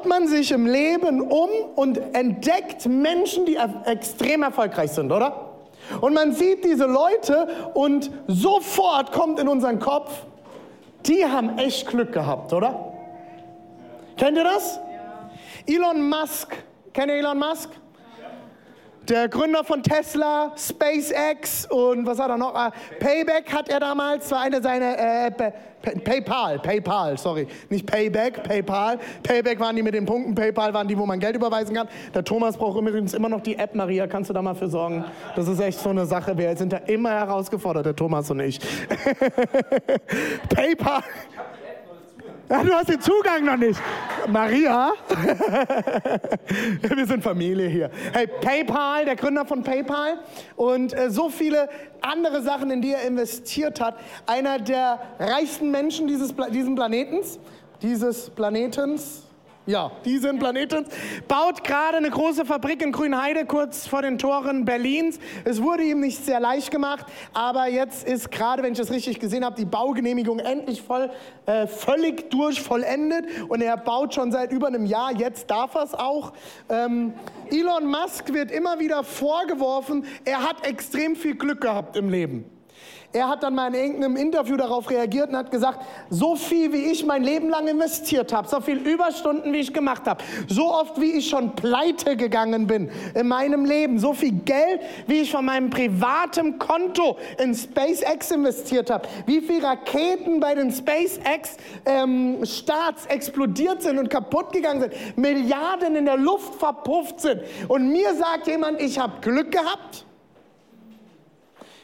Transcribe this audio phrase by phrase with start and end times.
[0.00, 5.50] schaut man sich im Leben um und entdeckt Menschen, die extrem erfolgreich sind, oder?
[6.00, 10.24] Und man sieht diese Leute und sofort kommt in unseren Kopf,
[11.06, 12.92] die haben echt Glück gehabt, oder?
[14.16, 14.80] Kennt ihr das?
[15.66, 16.56] Elon Musk.
[16.92, 17.70] Kennt ihr Elon Musk?
[19.08, 22.54] Der Gründer von Tesla, SpaceX und was hat er noch?
[22.54, 24.96] Ah, Payback hat er damals, war eine seiner,
[25.26, 27.48] äh, Pa- Pa- PayPal, PayPal, sorry.
[27.70, 28.98] Nicht Payback, PayPal.
[29.22, 31.88] Payback waren die mit den Punkten, PayPal waren die, wo man Geld überweisen kann.
[32.14, 35.04] Der Thomas braucht übrigens immer noch die App, Maria, kannst du da mal für sorgen?
[35.34, 38.60] Das ist echt so eine Sache, wir sind da immer herausgefordert, der Thomas und ich.
[40.54, 41.02] PayPal.
[42.50, 43.80] Ja, du hast den Zugang noch nicht.
[44.26, 44.90] Maria?
[46.82, 47.90] Wir sind Familie hier.
[48.12, 50.18] Hey, PayPal, der Gründer von PayPal
[50.56, 51.68] und äh, so viele
[52.00, 54.00] andere Sachen, in die er investiert hat.
[54.26, 57.38] Einer der reichsten Menschen dieses Pla diesen Planetens,
[57.82, 59.22] dieses Planetens,
[59.70, 60.88] ja, diesen Planetens,
[61.28, 65.18] baut gerade eine große Fabrik in Grünheide, kurz vor den Toren Berlins.
[65.44, 69.20] Es wurde ihm nicht sehr leicht gemacht, aber jetzt ist gerade, wenn ich das richtig
[69.20, 71.10] gesehen habe, die Baugenehmigung endlich voll,
[71.46, 75.84] äh, völlig durch, vollendet und er baut schon seit über einem Jahr, jetzt darf er
[75.84, 76.32] es auch.
[76.68, 77.14] Ähm,
[77.50, 82.59] Elon Musk wird immer wieder vorgeworfen, er hat extrem viel Glück gehabt im Leben.
[83.12, 86.92] Er hat dann mal in irgendeinem Interview darauf reagiert und hat gesagt, so viel wie
[86.92, 91.00] ich mein Leben lang investiert habe, so viel Überstunden wie ich gemacht habe, so oft
[91.00, 95.44] wie ich schon pleite gegangen bin in meinem Leben, so viel Geld wie ich von
[95.44, 103.06] meinem privaten Konto in SpaceX investiert habe, wie viele Raketen bei den SpaceX ähm, Starts
[103.06, 108.46] explodiert sind und kaputt gegangen sind, Milliarden in der Luft verpufft sind und mir sagt
[108.46, 110.04] jemand, ich habe Glück gehabt.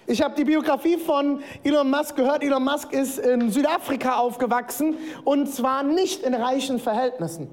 [0.08, 2.44] Ich habe die Biografie von Elon Musk gehört.
[2.44, 7.48] Elon Musk ist in Südafrika aufgewachsen und zwar nicht in reichen Verhältnissen.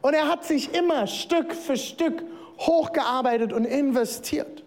[0.00, 2.22] Und er hat sich immer Stück für Stück
[2.58, 4.62] hochgearbeitet und investiert.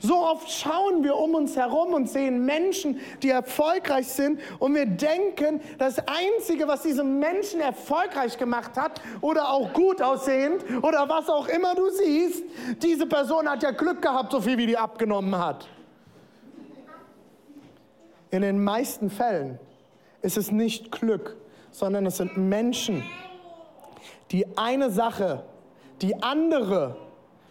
[0.00, 4.86] So oft schauen wir um uns herum und sehen Menschen, die erfolgreich sind und wir
[4.86, 11.28] denken, das Einzige, was diese Menschen erfolgreich gemacht hat oder auch gut aussehend oder was
[11.28, 12.44] auch immer du siehst,
[12.82, 15.66] diese Person hat ja Glück gehabt, so viel wie die abgenommen hat.
[18.36, 19.58] In den meisten Fällen
[20.20, 21.38] ist es nicht Glück,
[21.70, 23.02] sondern es sind Menschen,
[24.30, 25.42] die eine Sache,
[26.02, 26.98] die andere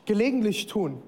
[0.05, 1.01] gelegentlich tun,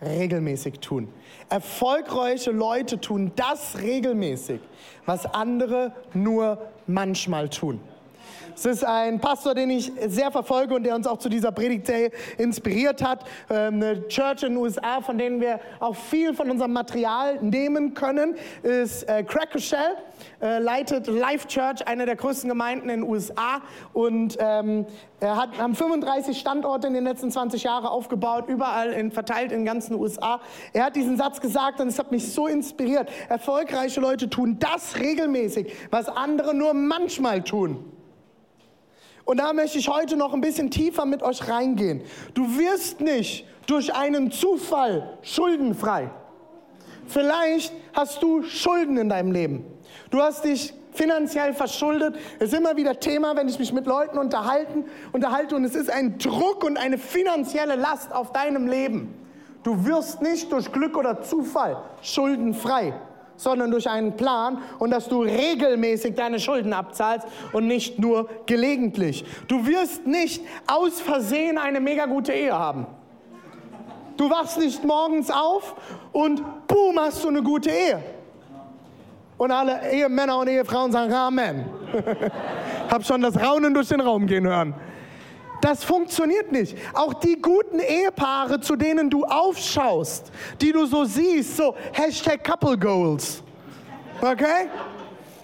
[0.00, 1.08] regelmäßig tun.
[1.48, 4.60] Erfolgreiche Leute tun das regelmäßig,
[5.06, 7.80] was andere nur manchmal tun.
[8.54, 12.10] Es ist ein Pastor, den ich sehr verfolge und der uns auch zu dieser Predigtserie
[12.38, 13.24] inspiriert hat.
[13.48, 17.94] Ähm, Eine Church in den USA, von denen wir auch viel von unserem Material nehmen
[17.94, 19.96] können, ist äh, Cracker Shell,
[20.42, 23.62] äh, leitet Life Church, eine der größten Gemeinden in den USA.
[23.92, 24.86] Und ähm,
[25.20, 29.60] er hat haben 35 Standorte in den letzten 20 Jahren aufgebaut, überall in, verteilt in
[29.60, 30.40] den ganzen USA.
[30.72, 33.10] Er hat diesen Satz gesagt und es hat mich so inspiriert.
[33.28, 37.84] Erfolgreiche Leute tun das regelmäßig, was andere nur manchmal tun.
[39.30, 42.02] Und da möchte ich heute noch ein bisschen tiefer mit euch reingehen.
[42.34, 46.10] Du wirst nicht durch einen Zufall schuldenfrei.
[47.06, 49.64] Vielleicht hast du Schulden in deinem Leben.
[50.10, 52.16] Du hast dich finanziell verschuldet.
[52.40, 55.90] Es ist immer wieder Thema, wenn ich mich mit Leuten unterhalten, unterhalte und es ist
[55.90, 59.14] ein Druck und eine finanzielle Last auf deinem Leben.
[59.62, 62.94] Du wirst nicht durch Glück oder Zufall schuldenfrei,
[63.42, 69.24] sondern durch einen Plan und dass du regelmäßig deine Schulden abzahlst und nicht nur gelegentlich.
[69.48, 72.86] Du wirst nicht aus Versehen eine mega gute Ehe haben.
[74.16, 75.74] Du wachst nicht morgens auf
[76.12, 78.02] und boom, hast du eine gute Ehe.
[79.38, 81.64] Und alle Ehemänner und Ehefrauen sagen Amen.
[82.90, 84.74] Hab schon das Raunen durch den Raum gehen hören.
[85.60, 86.76] Das funktioniert nicht.
[86.94, 90.30] Auch die guten Ehepaare, zu denen du aufschaust,
[90.60, 93.42] die du so siehst, so Hashtag Couple Goals.
[94.20, 94.68] Okay?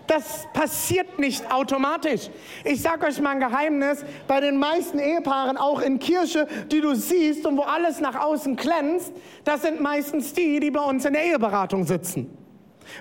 [0.06, 2.30] Das passiert nicht automatisch.
[2.64, 6.94] Ich sage euch mal ein Geheimnis, bei den meisten Ehepaaren, auch in Kirche, die du
[6.94, 9.12] siehst und wo alles nach außen glänzt,
[9.44, 12.30] das sind meistens die, die bei uns in der Eheberatung sitzen.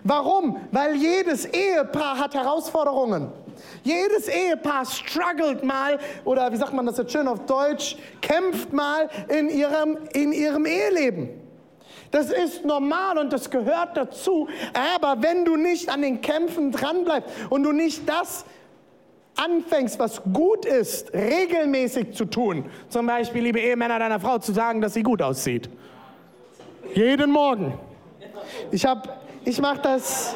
[0.03, 0.57] Warum?
[0.71, 3.31] Weil jedes Ehepaar hat Herausforderungen.
[3.83, 9.09] Jedes Ehepaar struggelt mal, oder wie sagt man das jetzt schön auf Deutsch, kämpft mal
[9.27, 11.29] in ihrem, in ihrem Eheleben.
[12.11, 14.47] Das ist normal und das gehört dazu.
[14.73, 18.45] Aber wenn du nicht an den Kämpfen dranbleibst und du nicht das
[19.35, 24.81] anfängst, was gut ist, regelmäßig zu tun, zum Beispiel, liebe Ehemänner deiner Frau, zu sagen,
[24.81, 25.69] dass sie gut aussieht.
[26.93, 27.77] Jeden Morgen.
[28.71, 28.85] Ich
[29.43, 30.35] ich mache das.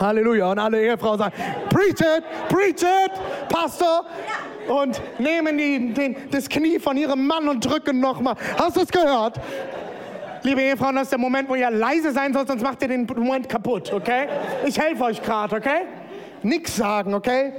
[0.00, 0.50] Halleluja.
[0.50, 1.34] Und alle Ehefrauen sagen,
[1.70, 3.12] preach it, preach it,
[3.48, 4.06] Pastor.
[4.68, 8.34] Und nehmen die, den, das Knie von ihrem Mann und drücken nochmal.
[8.58, 9.40] Hast du es gehört?
[10.42, 13.06] Liebe Ehefrauen, das ist der Moment, wo ihr leise sein sollt, sonst macht ihr den
[13.06, 14.28] Moment kaputt, okay?
[14.66, 15.82] Ich helfe euch gerade, okay?
[16.42, 17.52] Nix sagen, okay?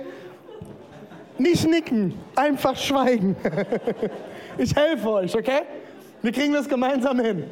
[1.38, 3.36] Nicht nicken, einfach schweigen.
[4.58, 5.64] Ich helfe euch, okay?
[6.22, 7.44] Wir kriegen das gemeinsam hin.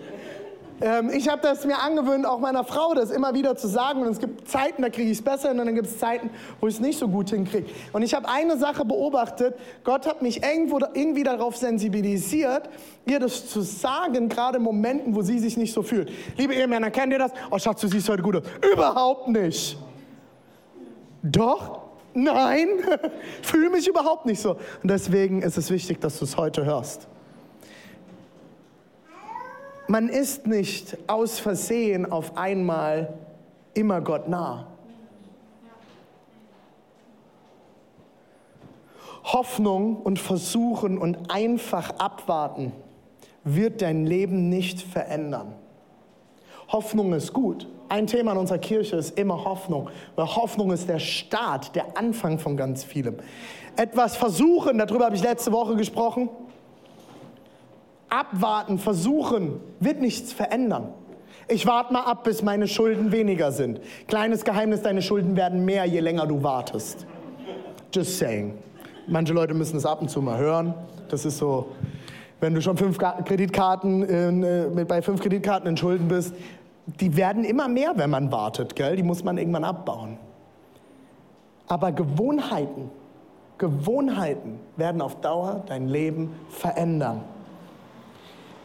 [0.81, 4.01] Ähm, ich habe das mir angewöhnt, auch meiner Frau das immer wieder zu sagen.
[4.01, 6.29] Und es gibt Zeiten, da kriege ich es besser und dann gibt es Zeiten,
[6.59, 7.67] wo ich es nicht so gut hinkriege.
[7.91, 9.55] Und ich habe eine Sache beobachtet.
[9.83, 12.69] Gott hat mich irgendwo, irgendwie darauf sensibilisiert,
[13.05, 16.11] ihr das zu sagen, gerade in Momenten, wo sie sich nicht so fühlt.
[16.37, 17.31] Liebe Ehemänner, kennt ihr das?
[17.51, 18.43] Oh Schatz, du siehst heute gut aus.
[18.73, 19.77] Überhaupt nicht.
[21.21, 21.83] Doch?
[22.13, 22.67] Nein,
[23.41, 24.51] fühle mich überhaupt nicht so.
[24.51, 27.07] Und deswegen ist es wichtig, dass du es heute hörst.
[29.87, 33.13] Man ist nicht aus Versehen auf einmal
[33.73, 34.67] immer Gott nah.
[39.23, 42.71] Hoffnung und Versuchen und einfach abwarten
[43.43, 45.53] wird dein Leben nicht verändern.
[46.69, 47.67] Hoffnung ist gut.
[47.89, 52.39] Ein Thema in unserer Kirche ist immer Hoffnung, weil Hoffnung ist der Start, der Anfang
[52.39, 53.17] von ganz vielem.
[53.75, 56.29] Etwas versuchen, darüber habe ich letzte Woche gesprochen,
[58.13, 60.89] abwarten, versuchen, wird nichts verändern.
[61.47, 63.81] Ich warte mal ab, bis meine Schulden weniger sind.
[64.07, 67.05] Kleines Geheimnis, deine Schulden werden mehr, je länger du wartest.
[67.91, 68.53] Just saying.
[69.07, 70.73] Manche Leute müssen es ab und zu mal hören.
[71.09, 71.67] Das ist so,
[72.39, 76.33] wenn du schon fünf Kreditkarten in, äh, bei fünf Kreditkarten in Schulden bist,
[76.85, 78.95] die werden immer mehr, wenn man wartet, gell?
[78.95, 80.17] Die muss man irgendwann abbauen.
[81.67, 82.89] Aber Gewohnheiten,
[83.57, 87.21] Gewohnheiten werden auf Dauer dein Leben verändern.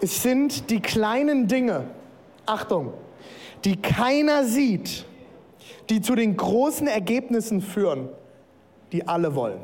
[0.01, 1.85] Es sind die kleinen Dinge,
[2.47, 2.93] Achtung,
[3.65, 5.05] die keiner sieht,
[5.91, 8.09] die zu den großen Ergebnissen führen,
[8.93, 9.61] die alle wollen.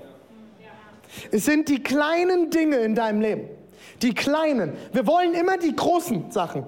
[1.31, 3.49] Es sind die kleinen Dinge in deinem Leben.
[4.03, 4.73] Die kleinen.
[4.93, 6.65] Wir wollen immer die großen Sachen.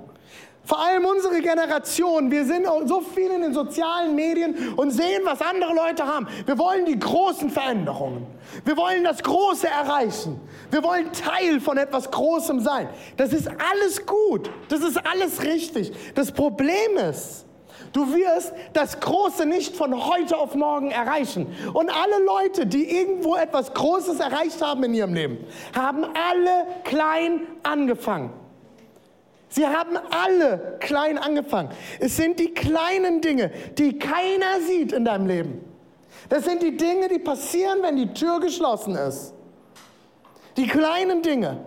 [0.66, 5.40] Vor allem unsere Generation, wir sind so viel in den sozialen Medien und sehen, was
[5.40, 6.26] andere Leute haben.
[6.44, 8.26] Wir wollen die großen Veränderungen.
[8.64, 10.40] Wir wollen das Große erreichen.
[10.72, 12.88] Wir wollen Teil von etwas Großem sein.
[13.16, 14.50] Das ist alles gut.
[14.68, 15.92] Das ist alles richtig.
[16.14, 17.46] Das Problem ist,
[17.92, 21.46] Du wirst das Große nicht von heute auf morgen erreichen.
[21.72, 25.38] Und alle Leute, die irgendwo etwas Großes erreicht haben in ihrem Leben,
[25.74, 28.32] haben alle klein angefangen.
[29.48, 31.70] Sie haben alle klein angefangen.
[32.00, 35.64] Es sind die kleinen Dinge, die keiner sieht in deinem Leben.
[36.28, 39.32] Das sind die Dinge, die passieren, wenn die Tür geschlossen ist.
[40.56, 41.58] Die kleinen Dinge,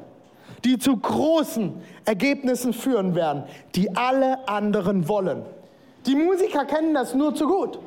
[0.66, 3.44] die zu großen Ergebnissen führen werden,
[3.76, 5.46] die alle anderen wollen.
[6.06, 7.80] Die Musiker kennen das nur zu gut.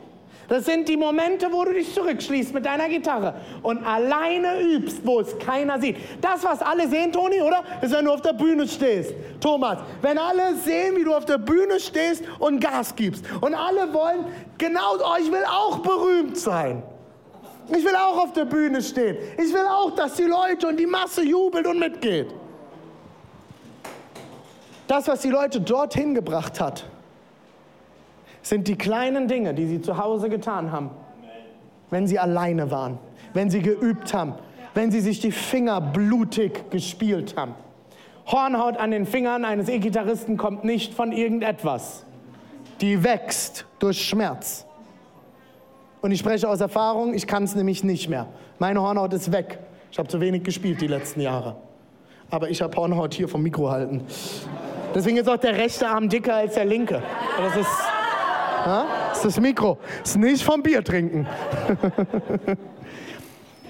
[0.52, 3.32] Das sind die Momente, wo du dich zurückschließt mit deiner Gitarre
[3.62, 5.96] und alleine übst, wo es keiner sieht.
[6.20, 7.64] Das, was alle sehen, Toni, oder?
[7.80, 9.14] Ist, wenn du auf der Bühne stehst.
[9.40, 13.24] Thomas, wenn alle sehen, wie du auf der Bühne stehst und Gas gibst.
[13.40, 14.26] Und alle wollen
[14.58, 16.82] genau, oh, ich will auch berühmt sein.
[17.68, 19.16] Ich will auch auf der Bühne stehen.
[19.38, 22.28] Ich will auch, dass die Leute und die Masse jubelt und mitgeht.
[24.86, 26.84] Das, was die Leute dorthin gebracht hat,
[28.42, 30.90] sind die kleinen Dinge, die sie zu Hause getan haben,
[31.90, 32.98] wenn sie alleine waren,
[33.34, 34.34] wenn sie geübt haben,
[34.74, 37.54] wenn sie sich die Finger blutig gespielt haben.
[38.26, 42.04] Hornhaut an den Fingern eines E-Gitarristen kommt nicht von irgendetwas.
[42.80, 44.66] Die wächst durch Schmerz.
[46.00, 48.26] Und ich spreche aus Erfahrung, ich kann es nämlich nicht mehr.
[48.58, 49.58] Meine Hornhaut ist weg.
[49.90, 51.56] Ich habe zu wenig gespielt die letzten Jahre.
[52.30, 54.02] Aber ich habe Hornhaut hier vom Mikro halten.
[54.94, 57.02] Deswegen ist auch der rechte Arm dicker als der linke.
[57.38, 57.91] Das ist
[58.66, 58.86] ja?
[59.08, 59.78] Das ist das Mikro.
[60.00, 61.26] Das ist nicht vom Bier trinken.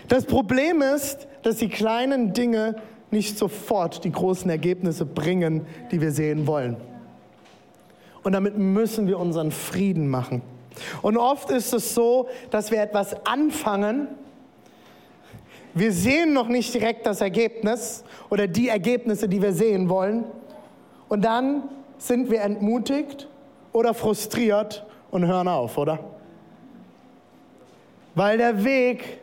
[0.08, 2.76] Das Problem ist, dass die kleinen Dinge
[3.10, 6.76] nicht sofort die großen Ergebnisse bringen, die wir sehen wollen.
[8.22, 10.42] Und damit müssen wir unseren Frieden machen.
[11.00, 14.08] Und oft ist es so, dass wir etwas anfangen,
[15.72, 20.24] wir sehen noch nicht direkt das Ergebnis oder die Ergebnisse, die wir sehen wollen.
[21.08, 23.28] Und dann sind wir entmutigt
[23.72, 25.98] oder frustriert und hören auf, oder?
[28.14, 29.20] weil der Weg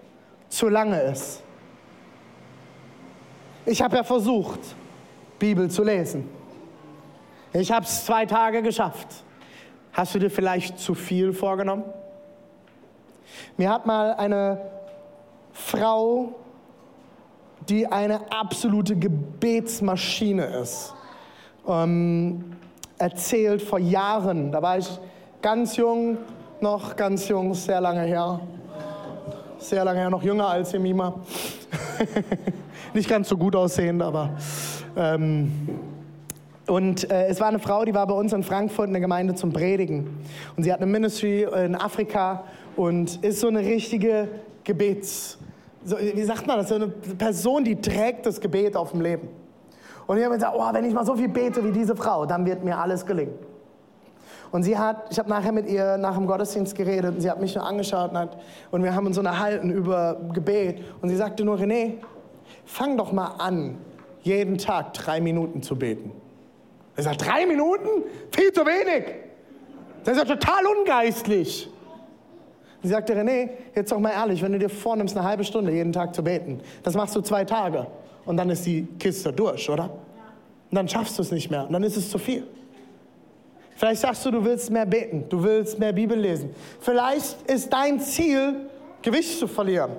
[0.47, 1.43] zu lange ist.
[3.65, 4.59] Ich habe ja versucht,
[5.37, 6.27] Bibel zu lesen.
[7.53, 9.07] Ich habe es zwei Tage geschafft.
[9.93, 11.83] Hast du dir vielleicht zu viel vorgenommen?
[13.57, 14.59] Mir hat mal eine
[15.51, 16.35] Frau,
[17.67, 20.93] die eine absolute Gebetsmaschine ist,
[21.67, 22.55] ähm,
[22.99, 24.51] erzählt vor Jahren.
[24.51, 24.87] Da war ich
[25.41, 26.17] ganz jung,
[26.61, 28.39] noch ganz jung, sehr lange her.
[29.57, 31.15] Sehr lange her, noch jünger als Jemima.
[32.93, 34.31] Nicht ganz so gut aussehend, aber.
[34.95, 35.51] Ähm,
[36.67, 39.33] und äh, es war eine Frau, die war bei uns in Frankfurt in der Gemeinde
[39.33, 40.07] zum Predigen.
[40.55, 42.43] Und sie hat eine Ministry in Afrika
[42.75, 44.27] und ist so eine richtige
[44.63, 45.37] Gebets,
[45.83, 49.29] so, wie sagt man das, so eine Person, die trägt das Gebet auf dem Leben.
[50.09, 52.43] Und ich habe gesagt, oh, wenn ich mal so viel bete wie diese Frau, dann
[52.43, 53.35] wird mir alles gelingen.
[54.49, 57.39] Und sie hat, ich habe nachher mit ihr nach dem Gottesdienst geredet und sie hat
[57.39, 58.39] mich nur angeschaut und, hat,
[58.71, 60.83] und wir haben uns unterhalten über Gebet.
[61.03, 61.97] Und sie sagte nur, René,
[62.65, 63.77] fang doch mal an,
[64.23, 66.11] jeden Tag drei Minuten zu beten.
[66.97, 68.01] Ich sage, drei Minuten?
[68.31, 69.13] Viel zu wenig.
[70.05, 71.69] Das ist ja total ungeistlich.
[72.81, 75.93] Sie sagte, René, jetzt doch mal ehrlich, wenn du dir vornimmst, eine halbe Stunde jeden
[75.93, 77.85] Tag zu beten, das machst du zwei Tage
[78.25, 79.85] und dann ist die Kiste durch, oder?
[79.85, 82.45] Und dann schaffst du es nicht mehr und dann ist es zu viel.
[83.75, 86.53] Vielleicht sagst du, du willst mehr beten, du willst mehr Bibel lesen.
[86.79, 88.69] Vielleicht ist dein Ziel,
[89.01, 89.91] Gewicht zu verlieren.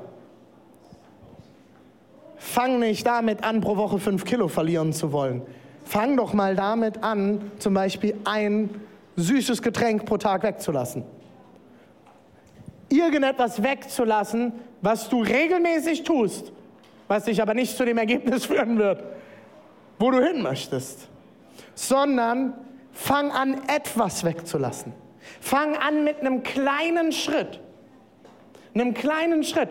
[2.37, 5.43] Fang nicht damit an, pro Woche fünf Kilo verlieren zu wollen.
[5.85, 8.71] Fang doch mal damit an, zum Beispiel ein
[9.17, 11.05] süßes Getränk pro Tag wegzulassen
[12.91, 16.53] irgendetwas wegzulassen, was du regelmäßig tust,
[17.11, 19.03] was dich aber nicht zu dem Ergebnis führen wird,
[19.99, 21.09] wo du hin möchtest,
[21.75, 22.55] sondern
[22.93, 24.93] fang an, etwas wegzulassen.
[25.41, 27.59] Fang an mit einem kleinen Schritt.
[28.75, 29.69] Einem kleinen Schritt.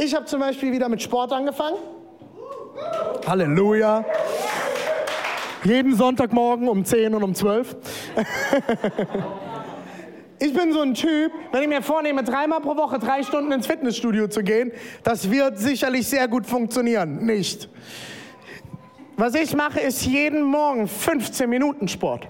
[0.00, 1.76] Ich habe zum Beispiel wieder mit Sport angefangen.
[3.26, 4.04] Halleluja.
[5.64, 7.76] Jeden Sonntagmorgen um 10 und um 12.
[10.40, 13.66] Ich bin so ein Typ, wenn ich mir vornehme, dreimal pro Woche drei Stunden ins
[13.66, 17.24] Fitnessstudio zu gehen, das wird sicherlich sehr gut funktionieren.
[17.26, 17.68] Nicht.
[19.16, 22.28] Was ich mache, ist jeden Morgen 15 Minuten Sport,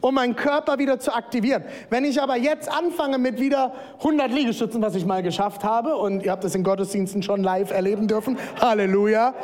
[0.00, 1.64] um meinen Körper wieder zu aktivieren.
[1.90, 6.22] Wenn ich aber jetzt anfange mit wieder 100 Liegestützen, was ich mal geschafft habe, und
[6.22, 9.34] ihr habt das in Gottesdiensten schon live erleben dürfen, Halleluja.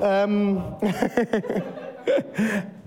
[0.00, 0.62] Ähm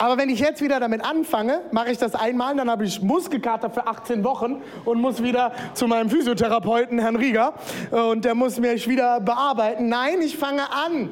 [0.00, 3.68] Aber wenn ich jetzt wieder damit anfange, mache ich das einmal, dann habe ich Muskelkater
[3.68, 7.54] für 18 Wochen und muss wieder zu meinem Physiotherapeuten, Herrn Rieger,
[7.90, 9.88] und der muss mich wieder bearbeiten.
[9.88, 11.10] Nein, ich fange an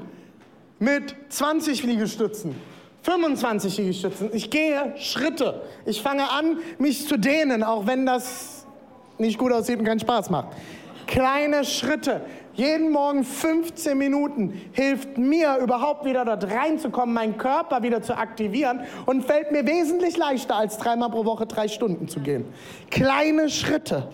[0.79, 2.55] mit 20 Liegestützen.
[3.03, 4.31] 25 Liegestützen.
[4.33, 5.63] Ich gehe Schritte.
[5.85, 8.67] Ich fange an, mich zu dehnen, auch wenn das
[9.19, 10.49] nicht gut aussieht und keinen Spaß macht.
[11.07, 12.21] Kleine Schritte.
[12.57, 18.81] Jeden Morgen 15 Minuten hilft mir überhaupt wieder dort reinzukommen, meinen Körper wieder zu aktivieren
[19.05, 22.47] und fällt mir wesentlich leichter, als dreimal pro Woche drei Stunden zu gehen.
[22.91, 24.09] Kleine Schritte.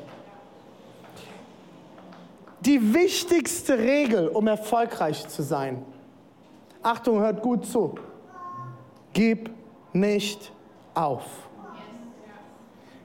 [2.60, 5.84] Die wichtigste Regel, um erfolgreich zu sein.
[6.82, 7.94] Achtung, hört gut zu.
[9.12, 9.50] Gib
[9.92, 10.50] nicht
[10.94, 11.24] auf.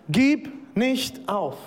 [0.10, 1.58] Gib nicht auf.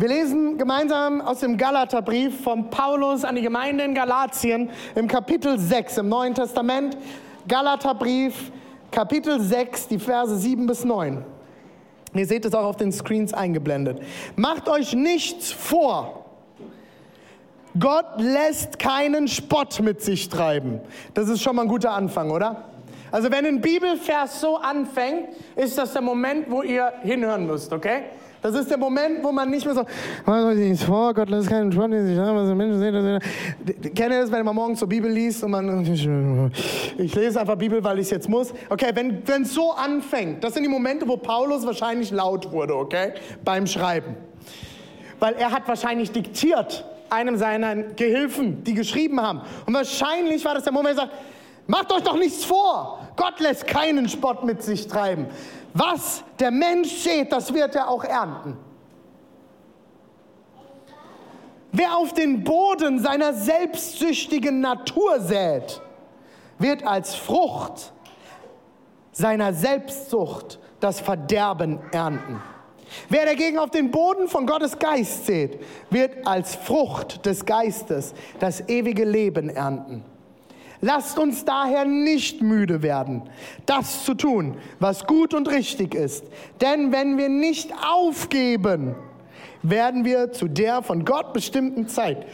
[0.00, 5.58] Wir lesen gemeinsam aus dem Galaterbrief von Paulus an die Gemeinde in Galatien im Kapitel
[5.58, 6.96] 6 im Neuen Testament.
[7.46, 8.50] Galaterbrief,
[8.90, 11.22] Kapitel 6, die Verse 7 bis 9.
[12.14, 14.00] Ihr seht es auch auf den Screens eingeblendet.
[14.36, 16.24] Macht euch nichts vor.
[17.78, 20.80] Gott lässt keinen Spott mit sich treiben.
[21.12, 22.64] Das ist schon mal ein guter Anfang, oder?
[23.10, 28.04] Also wenn ein Bibelvers so anfängt, ist das der Moment, wo ihr hinhören müsst, okay?
[28.42, 29.84] Das ist der Moment, wo man nicht mehr so,
[30.24, 33.20] was euch nichts vor, Gott lässt keinen Spott in sich was Menschen sehen.
[33.94, 37.84] Kennt ihr das, wenn man morgens zur Bibel liest und man, ich lese einfach Bibel,
[37.84, 38.54] weil ich es jetzt muss.
[38.70, 43.12] Okay, wenn es so anfängt, das sind die Momente, wo Paulus wahrscheinlich laut wurde, okay,
[43.44, 44.16] beim Schreiben.
[45.18, 49.42] Weil er hat wahrscheinlich diktiert einem seiner Gehilfen, die geschrieben haben.
[49.66, 51.18] Und wahrscheinlich war das der Moment, wo er sagt,
[51.66, 53.00] macht euch doch nichts vor.
[53.16, 55.26] Gott lässt keinen Spott mit sich treiben.
[55.72, 58.56] Was der Mensch sät, das wird er auch ernten.
[61.72, 65.80] Wer auf den Boden seiner selbstsüchtigen Natur sät,
[66.58, 67.92] wird als Frucht
[69.12, 72.40] seiner Selbstsucht das Verderben ernten.
[73.08, 75.60] Wer dagegen auf den Boden von Gottes Geist sät,
[75.90, 80.04] wird als Frucht des Geistes das ewige Leben ernten.
[80.82, 83.22] Lasst uns daher nicht müde werden,
[83.66, 86.24] das zu tun, was gut und richtig ist.
[86.60, 88.94] Denn wenn wir nicht aufgeben,
[89.62, 92.26] werden wir zu der von Gott bestimmten Zeit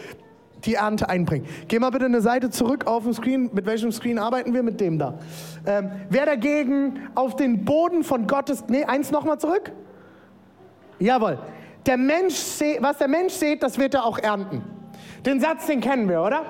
[0.65, 1.47] die Ernte einbringen.
[1.69, 3.51] Geh mal bitte eine Seite zurück auf dem Screen.
[3.53, 4.63] Mit welchem Screen arbeiten wir?
[4.63, 5.19] Mit dem da.
[5.67, 8.65] Ähm, wer dagegen auf den Boden von Gottes.
[8.69, 9.73] Nee, eins nochmal zurück.
[10.99, 11.39] Jawohl.
[11.85, 12.35] Der Mensch,
[12.81, 14.63] was der Mensch sieht, das wird er auch ernten.
[15.25, 16.43] Den Satz, den kennen wir, oder?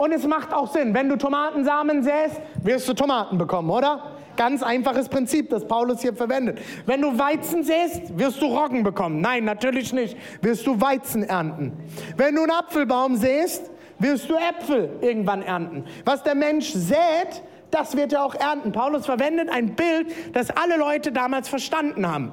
[0.00, 0.94] Und es macht auch Sinn.
[0.94, 4.12] Wenn du Tomatensamen säst, wirst du Tomaten bekommen, oder?
[4.34, 6.58] Ganz einfaches Prinzip, das Paulus hier verwendet.
[6.86, 9.20] Wenn du Weizen säst, wirst du Roggen bekommen.
[9.20, 10.16] Nein, natürlich nicht.
[10.40, 11.74] Wirst du Weizen ernten.
[12.16, 15.84] Wenn du einen Apfelbaum säst, wirst du Äpfel irgendwann ernten.
[16.06, 18.72] Was der Mensch sät, das wird er auch ernten.
[18.72, 22.32] Paulus verwendet ein Bild, das alle Leute damals verstanden haben.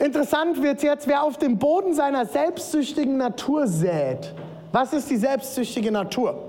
[0.00, 4.34] Interessant wird jetzt, wer auf dem Boden seiner selbstsüchtigen Natur sät.
[4.72, 6.48] Was ist die selbstsüchtige Natur?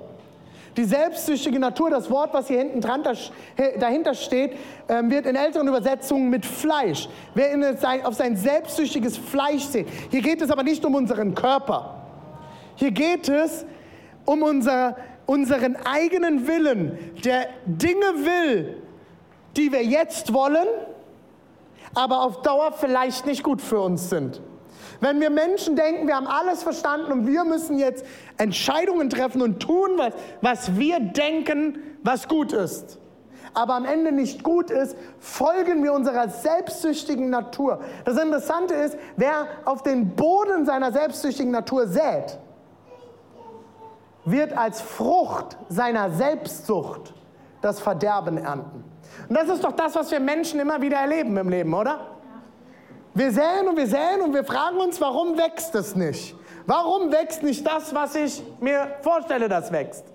[0.77, 3.03] Die selbstsüchtige Natur, das Wort, was hier hinten dran,
[3.79, 4.53] dahinter steht,
[4.88, 7.09] ähm, wird in älteren Übersetzungen mit Fleisch.
[7.33, 9.88] Wer auf sein selbstsüchtiges Fleisch sieht.
[10.11, 11.95] Hier geht es aber nicht um unseren Körper.
[12.75, 13.65] Hier geht es
[14.25, 14.95] um unser,
[15.25, 18.77] unseren eigenen Willen, der Dinge will,
[19.57, 20.67] die wir jetzt wollen,
[21.93, 24.39] aber auf Dauer vielleicht nicht gut für uns sind.
[25.01, 28.05] Wenn wir Menschen denken, wir haben alles verstanden und wir müssen jetzt
[28.37, 32.99] Entscheidungen treffen und tun, was, was wir denken, was gut ist,
[33.53, 37.79] aber am Ende nicht gut ist, folgen wir unserer selbstsüchtigen Natur.
[38.05, 42.37] Das Interessante ist, wer auf den Boden seiner selbstsüchtigen Natur sät,
[44.25, 47.13] wird als Frucht seiner Selbstsucht
[47.61, 48.83] das Verderben ernten.
[49.27, 52.18] Und das ist doch das, was wir Menschen immer wieder erleben im Leben, oder?
[53.13, 56.35] Wir säen und wir säen und wir fragen uns, warum wächst es nicht?
[56.65, 60.05] Warum wächst nicht das, was ich mir vorstelle, das wächst?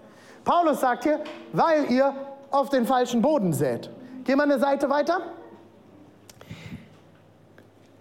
[0.45, 1.21] Paulus sagt hier,
[1.53, 2.15] weil ihr
[2.51, 3.91] auf den falschen Boden sät.
[4.25, 5.21] Gehen wir eine Seite weiter.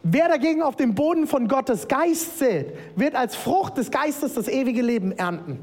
[0.04, 4.50] Wer dagegen auf dem Boden von Gottes Geist sät, wird als Frucht des Geistes das
[4.50, 5.60] ewige Leben ernten.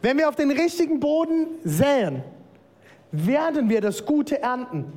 [0.00, 2.24] Wenn wir auf den richtigen Boden säen,
[3.12, 4.92] werden wir das Gute ernten.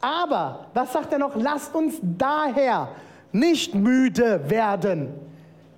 [0.00, 1.34] Aber, was sagt er noch?
[1.36, 2.88] Lasst uns daher
[3.32, 5.08] nicht müde werden,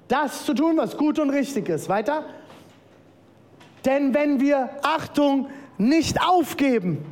[0.09, 1.89] das zu tun, was gut und richtig ist.
[1.89, 2.25] Weiter.
[3.85, 7.05] Denn wenn wir, Achtung, nicht aufgeben,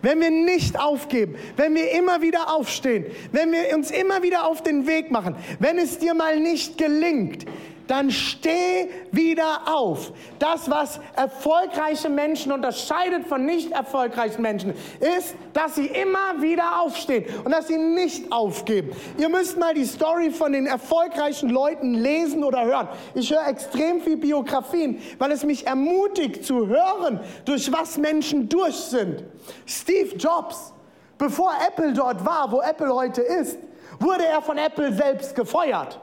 [0.00, 4.62] wenn wir nicht aufgeben, wenn wir immer wieder aufstehen, wenn wir uns immer wieder auf
[4.62, 7.46] den Weg machen, wenn es dir mal nicht gelingt,
[7.86, 10.12] dann steh wieder auf.
[10.38, 17.24] Das, was erfolgreiche Menschen unterscheidet von nicht erfolgreichen Menschen, ist, dass sie immer wieder aufstehen
[17.44, 18.92] und dass sie nicht aufgeben.
[19.18, 22.88] Ihr müsst mal die Story von den erfolgreichen Leuten lesen oder hören.
[23.14, 28.76] Ich höre extrem viel Biografien, weil es mich ermutigt zu hören, durch was Menschen durch
[28.76, 29.24] sind.
[29.66, 30.72] Steve Jobs,
[31.18, 33.58] bevor Apple dort war, wo Apple heute ist,
[33.98, 36.00] wurde er von Apple selbst gefeuert.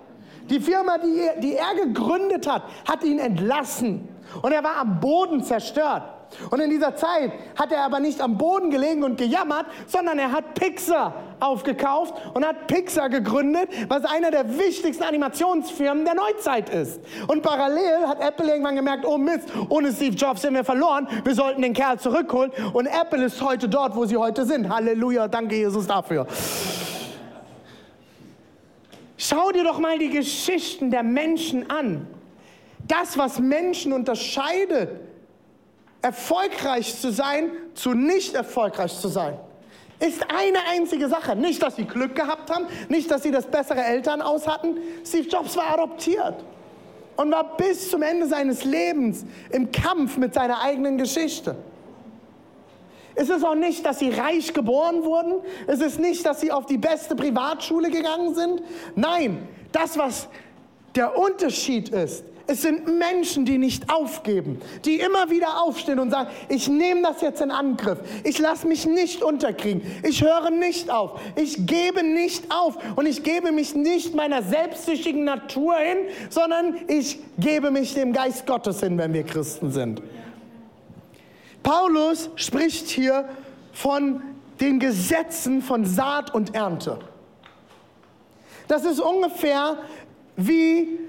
[0.50, 4.08] Die Firma, die, die er gegründet hat, hat ihn entlassen.
[4.42, 6.04] Und er war am Boden zerstört.
[6.50, 10.32] Und in dieser Zeit hat er aber nicht am Boden gelegen und gejammert, sondern er
[10.32, 17.00] hat Pixar aufgekauft und hat Pixar gegründet, was einer der wichtigsten Animationsfirmen der Neuzeit ist.
[17.28, 21.34] Und parallel hat Apple irgendwann gemerkt, oh Mist, ohne Steve Jobs sind wir verloren, wir
[21.34, 22.52] sollten den Kerl zurückholen.
[22.74, 24.70] Und Apple ist heute dort, wo sie heute sind.
[24.70, 26.28] Halleluja, danke Jesus dafür.
[29.22, 32.08] Schau dir doch mal die Geschichten der Menschen an.
[32.88, 34.92] Das, was Menschen unterscheidet,
[36.02, 39.38] erfolgreich zu sein, zu nicht erfolgreich zu sein,
[40.00, 41.36] ist eine einzige Sache.
[41.36, 44.78] Nicht, dass sie Glück gehabt haben, nicht, dass sie das bessere Elternhaus hatten.
[45.06, 46.36] Steve Jobs war adoptiert
[47.18, 51.58] und war bis zum Ende seines Lebens im Kampf mit seiner eigenen Geschichte.
[53.20, 55.42] Es ist auch nicht, dass sie reich geboren wurden.
[55.68, 58.64] Es ist nicht, dass sie auf die beste Privatschule gegangen sind.
[58.96, 60.30] Nein, das, was
[60.96, 66.30] der Unterschied ist, es sind Menschen, die nicht aufgeben, die immer wieder aufstehen und sagen,
[66.48, 68.00] ich nehme das jetzt in Angriff.
[68.24, 69.82] Ich lasse mich nicht unterkriegen.
[70.02, 71.20] Ich höre nicht auf.
[71.36, 72.78] Ich gebe nicht auf.
[72.96, 75.98] Und ich gebe mich nicht meiner selbstsüchtigen Natur hin,
[76.30, 80.02] sondern ich gebe mich dem Geist Gottes hin, wenn wir Christen sind.
[81.63, 83.28] Paulus spricht hier
[83.74, 84.22] von
[84.60, 87.00] den Gesetzen von Saat und Ernte.
[88.67, 89.78] Das ist ungefähr
[90.36, 91.00] wie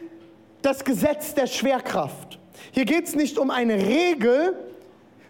[0.63, 2.39] das Gesetz der Schwerkraft.
[2.73, 4.57] Hier geht es nicht um eine Regel,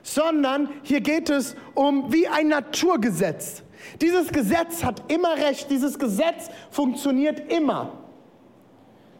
[0.02, 3.62] sondern hier geht es um wie ein Naturgesetz.
[4.00, 7.92] Dieses Gesetz hat immer recht, dieses Gesetz funktioniert immer.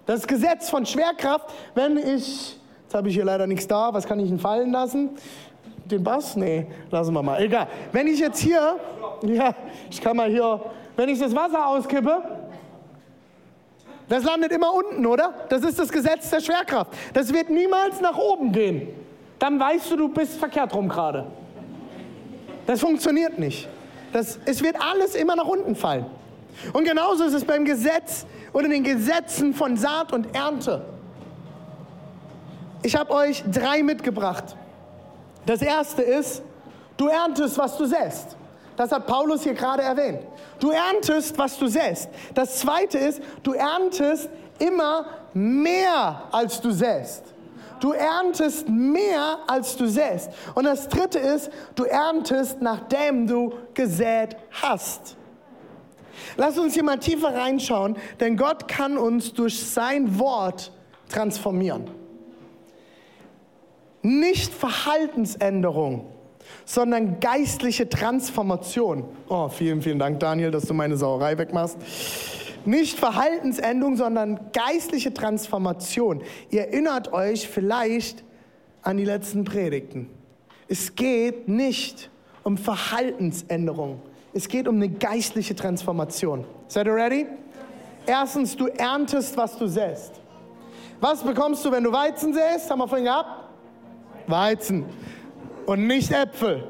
[0.06, 4.18] Das Gesetz von Schwerkraft, wenn ich, jetzt habe ich hier leider nichts da, was kann
[4.20, 5.10] ich Ihnen fallen lassen?
[5.90, 6.36] Den Bass?
[6.36, 7.40] Nee, lassen wir mal.
[7.42, 7.66] Egal.
[7.92, 8.76] Wenn ich jetzt hier,
[9.22, 9.54] ja,
[9.90, 10.60] ich kann mal hier,
[10.96, 12.22] wenn ich das Wasser auskippe,
[14.08, 15.32] Das landet immer unten, oder?
[15.48, 16.92] Das ist das Gesetz der Schwerkraft.
[17.14, 18.88] Das wird niemals nach oben gehen.
[19.38, 21.26] Dann weißt du, du bist verkehrt rum gerade.
[22.66, 23.68] Das funktioniert nicht.
[24.12, 26.06] Das, es wird alles immer nach unten fallen.
[26.72, 30.84] Und genauso ist es beim Gesetz oder den Gesetzen von Saat und Ernte.
[32.82, 34.56] Ich habe euch drei mitgebracht.
[35.46, 36.42] Das erste ist,
[36.96, 38.36] du erntest, was du säst.
[38.76, 40.20] Das hat Paulus hier gerade erwähnt.
[40.58, 42.08] Du erntest, was du säst.
[42.34, 47.24] Das zweite ist, du erntest immer mehr, als du säst.
[47.80, 50.30] Du erntest mehr, als du säst.
[50.54, 55.16] Und das dritte ist, du erntest, nachdem du gesät hast.
[56.36, 60.72] Lass uns hier mal tiefer reinschauen, denn Gott kann uns durch sein Wort
[61.08, 61.99] transformieren.
[64.02, 66.06] Nicht Verhaltensänderung,
[66.64, 69.04] sondern geistliche Transformation.
[69.28, 71.76] Oh, vielen, vielen Dank, Daniel, dass du meine Sauerei wegmachst.
[72.64, 76.22] Nicht Verhaltensänderung, sondern geistliche Transformation.
[76.50, 78.24] Ihr erinnert euch vielleicht
[78.82, 80.08] an die letzten Predigten.
[80.68, 82.10] Es geht nicht
[82.44, 84.00] um Verhaltensänderung.
[84.32, 86.44] Es geht um eine geistliche Transformation.
[86.68, 87.26] Seid ihr ready?
[88.06, 90.20] Erstens, du erntest, was du säst.
[91.00, 92.70] Was bekommst du, wenn du Weizen säst?
[92.70, 93.39] Haben wir vorhin gehabt?
[94.30, 94.84] Weizen
[95.66, 96.68] und nicht Äpfel.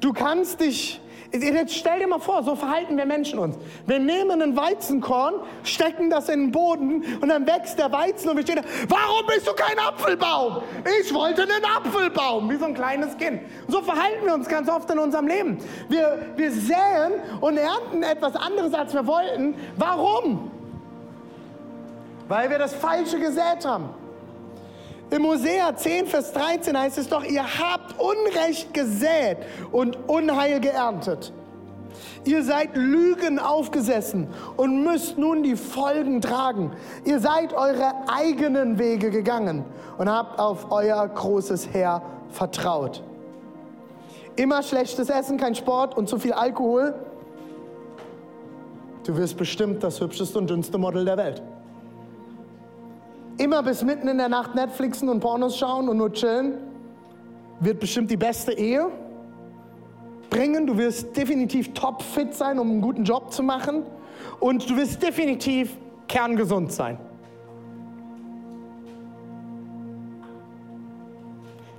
[0.00, 1.00] Du kannst dich,
[1.32, 3.56] jetzt stell dir mal vor, so verhalten wir Menschen uns.
[3.86, 8.36] Wir nehmen ein Weizenkorn, stecken das in den Boden und dann wächst der Weizen und
[8.36, 10.62] wir stehen da, warum bist du kein Apfelbaum?
[11.00, 13.40] Ich wollte einen Apfelbaum, wie so ein kleines Kind.
[13.68, 15.58] so verhalten wir uns ganz oft in unserem Leben.
[15.88, 19.54] Wir, wir säen und ernten etwas anderes, als wir wollten.
[19.76, 20.50] Warum?
[22.28, 24.03] Weil wir das Falsche gesät haben.
[25.14, 29.38] Im Hosea 10, Vers 13 heißt es doch, ihr habt Unrecht gesät
[29.70, 31.32] und Unheil geerntet.
[32.24, 36.72] Ihr seid Lügen aufgesessen und müsst nun die Folgen tragen.
[37.04, 39.64] Ihr seid eure eigenen Wege gegangen
[39.98, 43.04] und habt auf euer großes Heer vertraut.
[44.34, 46.92] Immer schlechtes Essen, kein Sport und zu viel Alkohol.
[49.06, 51.40] Du wirst bestimmt das hübscheste und dünnste Model der Welt
[53.38, 56.54] immer bis mitten in der Nacht Netflixen und Pornos schauen und nur chillen,
[57.60, 58.90] wird bestimmt die beste Ehe
[60.30, 60.66] bringen.
[60.66, 63.84] Du wirst definitiv topfit sein, um einen guten Job zu machen.
[64.40, 65.76] Und du wirst definitiv
[66.08, 66.98] kerngesund sein.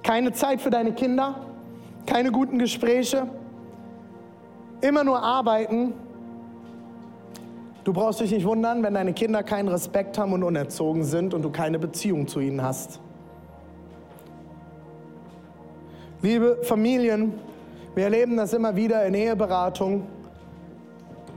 [0.04, 1.36] Keine Zeit für deine Kinder,
[2.06, 3.28] keine guten Gespräche,
[4.82, 5.94] immer nur arbeiten
[7.86, 11.44] Du brauchst dich nicht wundern, wenn deine Kinder keinen Respekt haben und unerzogen sind und
[11.44, 13.00] du keine Beziehung zu ihnen hast.
[16.24, 17.36] Liebe Familien,
[17.94, 20.08] wir erleben das immer wieder in Eheberatung.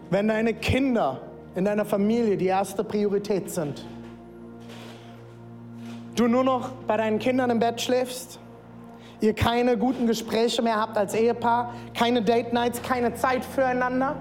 [0.09, 1.21] Wenn deine Kinder
[1.55, 3.85] in deiner Familie die erste Priorität sind,
[6.17, 8.41] du nur noch bei deinen Kindern im Bett schläfst,
[9.21, 14.17] ihr keine guten Gespräche mehr habt als Ehepaar, keine Date Nights, keine Zeit füreinander,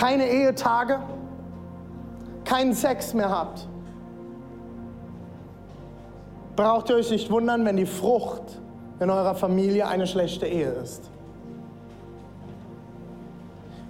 [0.00, 0.98] keine Ehetage,
[2.46, 3.68] keinen Sex mehr habt,
[6.56, 8.62] braucht ihr euch nicht wundern, wenn die Frucht
[8.98, 11.10] in eurer Familie eine schlechte Ehe ist.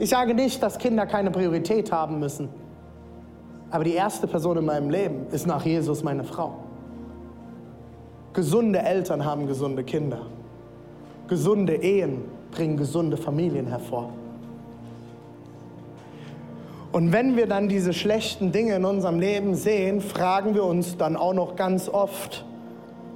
[0.01, 2.49] Ich sage nicht, dass Kinder keine Priorität haben müssen,
[3.71, 6.55] aber die erste Person in meinem Leben ist nach Jesus meine Frau.
[8.33, 10.23] Gesunde Eltern haben gesunde Kinder.
[11.29, 14.11] Gesunde Ehen bringen gesunde Familien hervor.
[16.93, 21.17] Und wenn wir dann diese schlechten Dinge in unserem Leben sehen, fragen wir uns dann
[21.17, 22.45] auch noch ganz oft,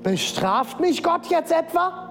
[0.03, 2.11] bestraft mich Gott jetzt etwa?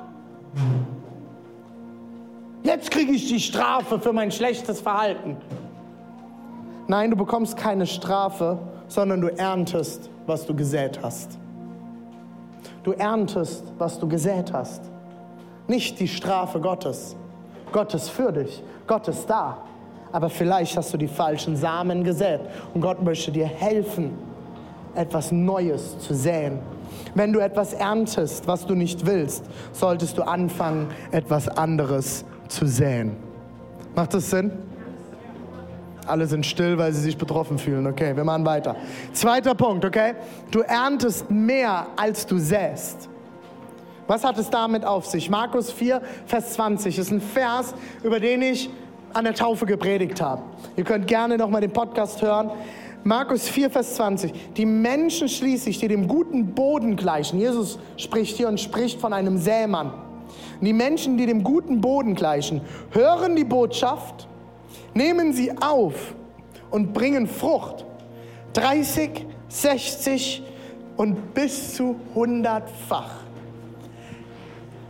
[2.63, 5.37] Jetzt kriege ich die Strafe für mein schlechtes Verhalten.
[6.87, 11.37] Nein, du bekommst keine Strafe, sondern du erntest, was du gesät hast.
[12.83, 14.81] Du erntest, was du gesät hast.
[15.69, 17.15] Nicht die Strafe Gottes.
[17.71, 18.61] Gott ist für dich.
[18.85, 19.59] Gott ist da
[20.13, 22.39] aber vielleicht hast du die falschen Samen gesät
[22.73, 24.11] und Gott möchte dir helfen,
[24.95, 26.59] etwas Neues zu säen.
[27.15, 33.17] Wenn du etwas erntest, was du nicht willst, solltest du anfangen, etwas anderes zu säen.
[33.95, 34.51] Macht das Sinn?
[36.05, 37.87] Alle sind still, weil sie sich betroffen fühlen.
[37.87, 38.75] Okay, wir machen weiter.
[39.13, 40.13] Zweiter Punkt, okay?
[40.51, 43.09] Du erntest mehr, als du säst.
[44.05, 45.29] Was hat es damit auf sich?
[45.29, 47.73] Markus 4, Vers 20 ist ein Vers,
[48.03, 48.69] über den ich
[49.13, 50.41] an der Taufe gepredigt habe.
[50.75, 52.51] Ihr könnt gerne noch mal den Podcast hören.
[53.03, 54.53] Markus 4, Vers 20.
[54.55, 57.39] Die Menschen schließlich, die dem guten Boden gleichen.
[57.39, 59.93] Jesus spricht hier und spricht von einem Sämann.
[60.61, 64.27] Die Menschen, die dem guten Boden gleichen, hören die Botschaft,
[64.93, 66.15] nehmen sie auf
[66.71, 67.85] und bringen Frucht.
[68.53, 70.43] 30, 60
[70.95, 73.11] und bis zu 100-fach.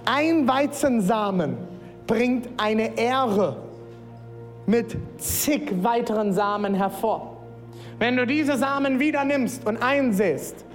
[0.06, 1.58] Ein Weizensamen
[2.06, 3.58] bringt eine Ähre
[4.66, 7.38] mit zig weiteren Samen hervor.
[8.00, 10.66] Wenn du diese Samen wieder nimmst und einsäst,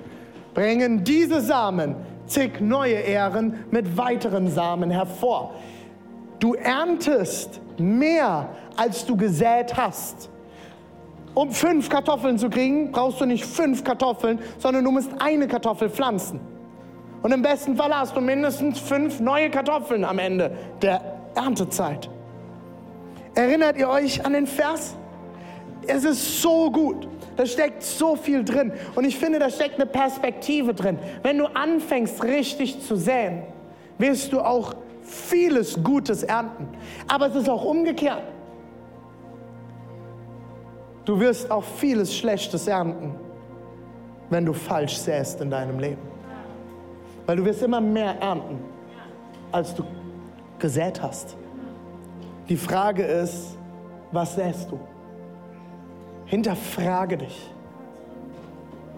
[0.54, 1.96] bringen diese Samen
[2.26, 5.54] zig neue Ähren mit weiteren Samen hervor.
[6.38, 10.30] Du erntest mehr, als du gesät hast.
[11.34, 15.90] Um fünf Kartoffeln zu kriegen, brauchst du nicht fünf Kartoffeln, sondern du musst eine Kartoffel
[15.90, 16.40] pflanzen.
[17.22, 21.00] Und im besten Fall hast du mindestens fünf neue Kartoffeln am Ende der
[21.34, 22.08] Erntezeit.
[23.38, 24.96] Erinnert ihr euch an den Vers?
[25.86, 27.06] Es ist so gut.
[27.36, 28.72] Da steckt so viel drin.
[28.96, 30.98] Und ich finde, da steckt eine Perspektive drin.
[31.22, 33.44] Wenn du anfängst, richtig zu säen,
[33.96, 36.66] wirst du auch vieles Gutes ernten.
[37.06, 38.24] Aber es ist auch umgekehrt.
[41.04, 43.14] Du wirst auch vieles Schlechtes ernten,
[44.30, 46.02] wenn du falsch säst in deinem Leben.
[47.24, 48.58] Weil du wirst immer mehr ernten,
[49.52, 49.84] als du
[50.58, 51.36] gesät hast.
[52.48, 53.58] Die Frage ist,
[54.10, 54.80] was säst du?
[56.24, 57.50] Hinterfrage dich.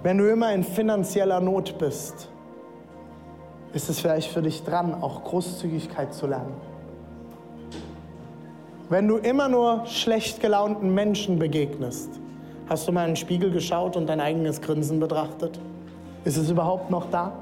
[0.05, 2.29] Wenn du immer in finanzieller Not bist,
[3.73, 6.55] ist es vielleicht für dich dran, auch Großzügigkeit zu lernen.
[8.89, 12.21] Wenn du immer nur schlecht gelaunten Menschen begegnest,
[12.69, 15.59] hast du mal in den Spiegel geschaut und dein eigenes Grinsen betrachtet?
[16.25, 17.33] Ist es überhaupt noch da?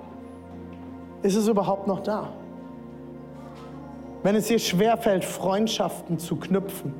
[1.23, 2.29] Ist es überhaupt noch da?
[4.23, 6.93] Wenn es dir schwerfällt, Freundschaften zu knüpfen,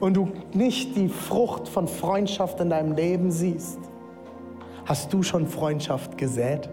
[0.00, 3.78] und du nicht die Frucht von Freundschaft in deinem Leben siehst,
[4.86, 6.68] hast du schon Freundschaft gesät?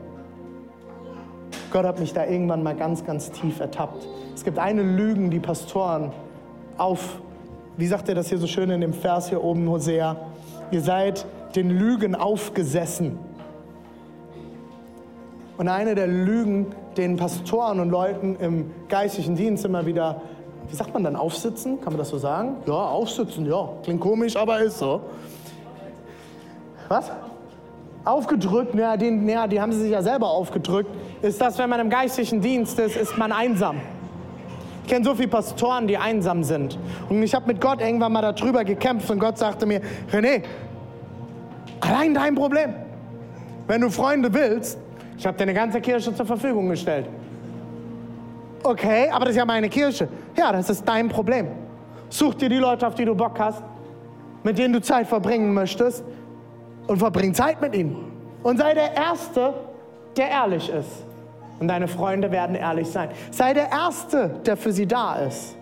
[1.72, 4.08] Gott hat mich da irgendwann mal ganz, ganz tief ertappt.
[4.34, 6.12] Es gibt eine Lügen, die Pastoren
[6.78, 7.22] auf,
[7.76, 10.15] wie sagt er das hier so schön in dem Vers hier oben, Hosea,
[10.72, 13.20] ihr seid den Lügen aufgesessen.
[15.58, 20.21] Und eine der Lügen, den Pastoren und Leuten im geistlichen Dienst immer wieder
[20.69, 21.79] wie sagt man dann, aufsitzen?
[21.79, 22.57] Kann man das so sagen?
[22.65, 23.69] Ja, aufsitzen, ja.
[23.83, 25.01] Klingt komisch, aber ist so.
[26.89, 27.12] Was?
[28.03, 30.89] Aufgedrückt, ja, den, ja, die haben sie sich ja selber aufgedrückt.
[31.21, 33.77] Ist das, wenn man im geistlichen Dienst ist, ist man einsam.
[34.83, 36.77] Ich kenne so viele Pastoren, die einsam sind.
[37.10, 39.81] Und ich habe mit Gott irgendwann mal darüber gekämpft und Gott sagte mir,
[40.12, 40.43] René,
[41.81, 42.73] allein dein Problem.
[43.67, 44.79] Wenn du Freunde willst,
[45.17, 47.08] ich habe dir eine ganze Kirche zur Verfügung gestellt.
[48.63, 50.08] Okay, aber das ist ja meine Kirche.
[50.36, 51.47] Ja, das ist dein Problem.
[52.10, 53.63] Such dir die Leute, auf die du Bock hast,
[54.43, 56.03] mit denen du Zeit verbringen möchtest
[56.88, 58.12] und verbring Zeit mit ihnen.
[58.43, 59.53] Und sei der Erste,
[60.15, 61.06] der ehrlich ist.
[61.60, 63.10] Und deine Freunde werden ehrlich sein.
[63.32, 65.56] Sei der Erste, der für sie da ist.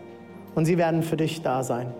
[0.53, 1.93] Und sie werden für dich da sein.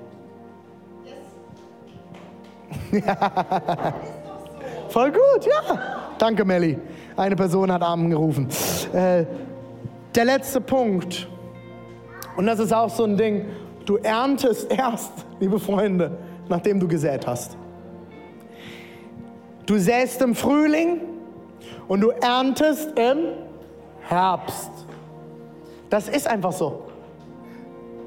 [2.92, 3.16] Ja.
[4.90, 5.80] Voll gut, ja.
[6.18, 6.78] Danke, Melli.
[7.18, 8.50] Eine Person hat Amen gerufen.
[8.94, 9.26] Äh,
[10.14, 11.28] der letzte Punkt,
[12.36, 13.46] und das ist auch so ein Ding,
[13.86, 16.18] du erntest erst, liebe Freunde,
[16.50, 17.58] nachdem du gesät hast.
[19.66, 21.02] Du säst im Frühling
[21.88, 23.18] und du erntest im
[24.02, 24.72] Herbst.
[25.90, 26.84] Das ist einfach so.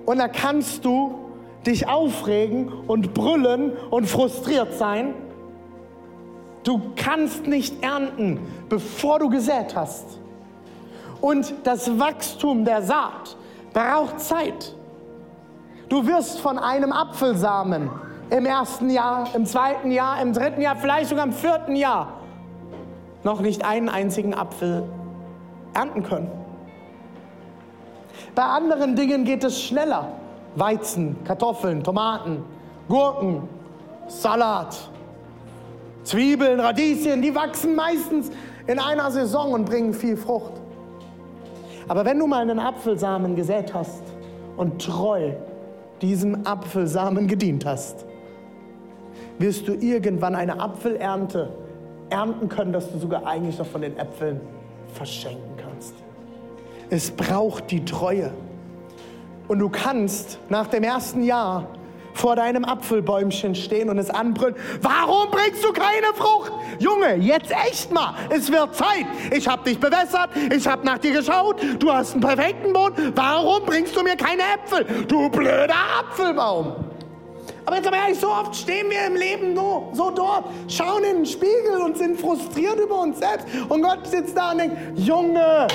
[0.04, 1.18] Und da kannst du
[1.66, 5.14] dich aufregen und brüllen und frustriert sein.
[6.68, 10.04] Du kannst nicht ernten, bevor du gesät hast.
[11.22, 13.38] Und das Wachstum der Saat
[13.72, 14.74] braucht Zeit.
[15.88, 17.88] Du wirst von einem Apfelsamen
[18.28, 22.18] im ersten Jahr, im zweiten Jahr, im dritten Jahr, vielleicht sogar im vierten Jahr
[23.24, 24.84] noch nicht einen einzigen Apfel
[25.72, 26.30] ernten können.
[28.34, 30.08] Bei anderen Dingen geht es schneller.
[30.54, 32.44] Weizen, Kartoffeln, Tomaten,
[32.90, 33.48] Gurken,
[34.08, 34.76] Salat,
[36.08, 38.30] Zwiebeln, Radieschen, die wachsen meistens
[38.66, 40.52] in einer Saison und bringen viel Frucht.
[41.86, 44.02] Aber wenn du mal einen Apfelsamen gesät hast
[44.56, 45.32] und treu
[46.00, 48.06] diesem Apfelsamen gedient hast,
[49.38, 51.50] wirst du irgendwann eine Apfelernte
[52.08, 54.40] ernten können, dass du sogar eigentlich noch von den Äpfeln
[54.94, 55.92] verschenken kannst.
[56.88, 58.32] Es braucht die Treue.
[59.46, 61.66] Und du kannst nach dem ersten Jahr
[62.14, 64.56] vor deinem Apfelbäumchen stehen und es anbrüllen.
[64.82, 66.52] Warum bringst du keine Frucht?
[66.78, 68.14] Junge, jetzt echt mal.
[68.30, 69.06] Es wird Zeit.
[69.30, 70.30] Ich habe dich bewässert.
[70.54, 71.56] Ich habe nach dir geschaut.
[71.78, 73.12] Du hast einen perfekten Boden.
[73.14, 74.84] Warum bringst du mir keine Äpfel?
[75.06, 76.88] Du blöder Apfelbaum.
[77.68, 81.16] Aber jetzt aber ehrlich, so oft stehen wir im Leben nur so dort, schauen in
[81.16, 83.46] den Spiegel und sind frustriert über uns selbst.
[83.68, 85.66] Und Gott sitzt da und denkt, Junge,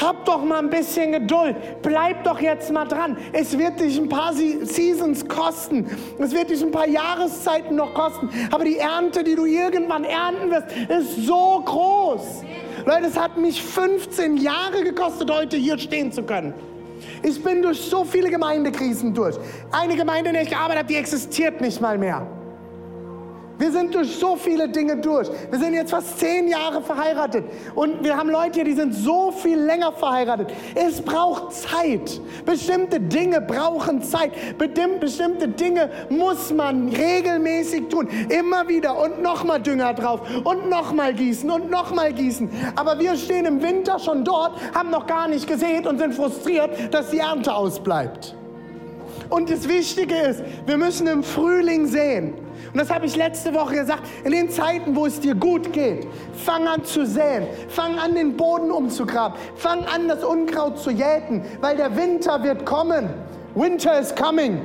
[0.00, 1.56] Hab doch mal ein bisschen Geduld.
[1.82, 3.16] Bleib doch jetzt mal dran.
[3.32, 5.86] Es wird dich ein paar Seasons kosten.
[6.18, 8.28] Es wird dich ein paar Jahreszeiten noch kosten.
[8.50, 12.44] Aber die Ernte, die du irgendwann ernten wirst, ist so groß.
[12.86, 16.54] Leute, es hat mich 15 Jahre gekostet, heute hier stehen zu können.
[17.22, 19.36] Ich bin durch so viele Gemeindekrisen durch.
[19.72, 22.37] Eine Gemeinde, in der ich gearbeitet habe, die existiert nicht mal mehr.
[23.58, 25.28] Wir sind durch so viele Dinge durch.
[25.50, 27.44] Wir sind jetzt fast zehn Jahre verheiratet.
[27.74, 30.50] Und wir haben Leute hier, die sind so viel länger verheiratet.
[30.76, 32.20] Es braucht Zeit.
[32.46, 34.32] Bestimmte Dinge brauchen Zeit.
[35.00, 38.08] Bestimmte Dinge muss man regelmäßig tun.
[38.28, 42.48] Immer wieder und nochmal Dünger drauf und nochmal gießen und nochmal gießen.
[42.76, 46.94] Aber wir stehen im Winter schon dort, haben noch gar nicht gesät und sind frustriert,
[46.94, 48.36] dass die Ernte ausbleibt.
[49.30, 52.34] Und das Wichtige ist, wir müssen im Frühling sehen.
[52.72, 54.02] Und das habe ich letzte Woche gesagt.
[54.24, 56.06] In den Zeiten, wo es dir gut geht,
[56.44, 57.46] fang an zu säen.
[57.68, 59.38] Fang an, den Boden umzugraben.
[59.56, 63.08] Fang an, das Unkraut zu jäten, weil der Winter wird kommen.
[63.54, 64.60] Winter is coming.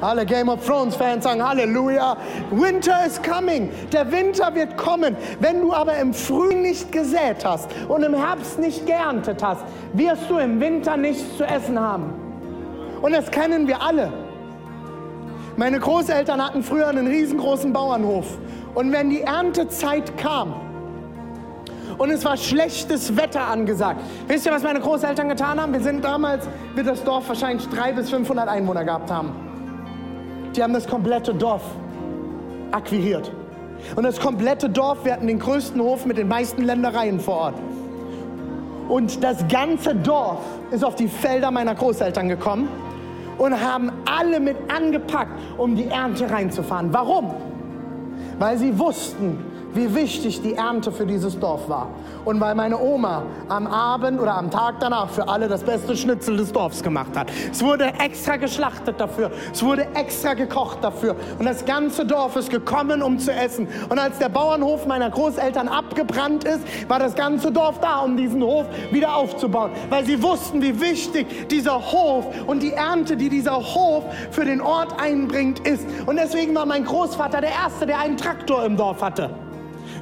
[0.00, 2.16] Alle Game of Thrones Fans sagen Halleluja.
[2.52, 3.70] Winter is coming.
[3.92, 5.16] Der Winter wird kommen.
[5.40, 10.30] Wenn du aber im Frühling nicht gesät hast und im Herbst nicht geerntet hast, wirst
[10.30, 12.27] du im Winter nichts zu essen haben.
[13.00, 14.12] Und das kennen wir alle.
[15.56, 18.38] Meine Großeltern hatten früher einen riesengroßen Bauernhof.
[18.74, 20.54] Und wenn die Erntezeit kam
[21.98, 25.72] und es war schlechtes Wetter angesagt, wisst ihr, was meine Großeltern getan haben?
[25.72, 29.32] Wir sind damals, wird das Dorf wahrscheinlich 300 bis 500 Einwohner gehabt haben.
[30.54, 31.62] Die haben das komplette Dorf
[32.70, 33.32] akquiriert.
[33.96, 37.54] Und das komplette Dorf, wir hatten den größten Hof mit den meisten Ländereien vor Ort.
[38.88, 42.68] Und das ganze Dorf ist auf die Felder meiner Großeltern gekommen
[43.38, 46.92] und haben alle mit angepackt, um die Ernte reinzufahren.
[46.92, 47.32] Warum?
[48.38, 49.38] Weil sie wussten,
[49.74, 51.88] wie wichtig die Ernte für dieses Dorf war.
[52.24, 56.36] Und weil meine Oma am Abend oder am Tag danach für alle das beste Schnitzel
[56.36, 57.30] des Dorfs gemacht hat.
[57.50, 59.30] Es wurde extra geschlachtet dafür.
[59.52, 61.16] Es wurde extra gekocht dafür.
[61.38, 63.68] Und das ganze Dorf ist gekommen, um zu essen.
[63.88, 68.42] Und als der Bauernhof meiner Großeltern abgebrannt ist, war das ganze Dorf da, um diesen
[68.42, 69.70] Hof wieder aufzubauen.
[69.90, 74.60] Weil sie wussten, wie wichtig dieser Hof und die Ernte, die dieser Hof für den
[74.60, 75.86] Ort einbringt, ist.
[76.06, 79.30] Und deswegen war mein Großvater der Erste, der einen Traktor im Dorf hatte.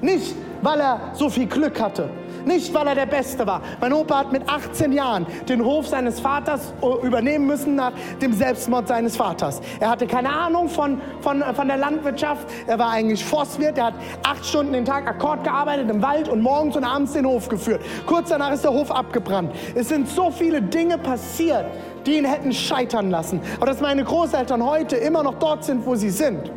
[0.00, 2.08] Nicht, weil er so viel Glück hatte.
[2.44, 3.60] Nicht, weil er der Beste war.
[3.80, 8.32] Mein Opa hat mit 18 Jahren den Hof seines Vaters äh, übernehmen müssen nach dem
[8.32, 9.60] Selbstmord seines Vaters.
[9.80, 12.46] Er hatte keine Ahnung von, von, von der Landwirtschaft.
[12.68, 13.78] Er war eigentlich Forstwirt.
[13.78, 17.26] Er hat acht Stunden den Tag Akkord gearbeitet im Wald und morgens und abends den
[17.26, 17.80] Hof geführt.
[18.06, 19.52] Kurz danach ist der Hof abgebrannt.
[19.74, 21.64] Es sind so viele Dinge passiert,
[22.06, 23.40] die ihn hätten scheitern lassen.
[23.56, 26.52] Aber dass meine Großeltern heute immer noch dort sind, wo sie sind.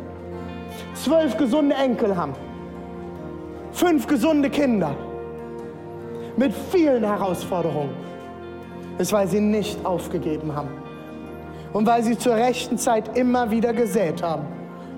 [0.94, 2.34] Zwölf gesunde Enkel haben
[3.72, 4.94] fünf gesunde Kinder.
[6.36, 7.90] Mit vielen Herausforderungen,
[8.98, 10.68] ist, weil sie nicht aufgegeben haben.
[11.72, 14.44] Und weil sie zur rechten Zeit immer wieder gesät haben.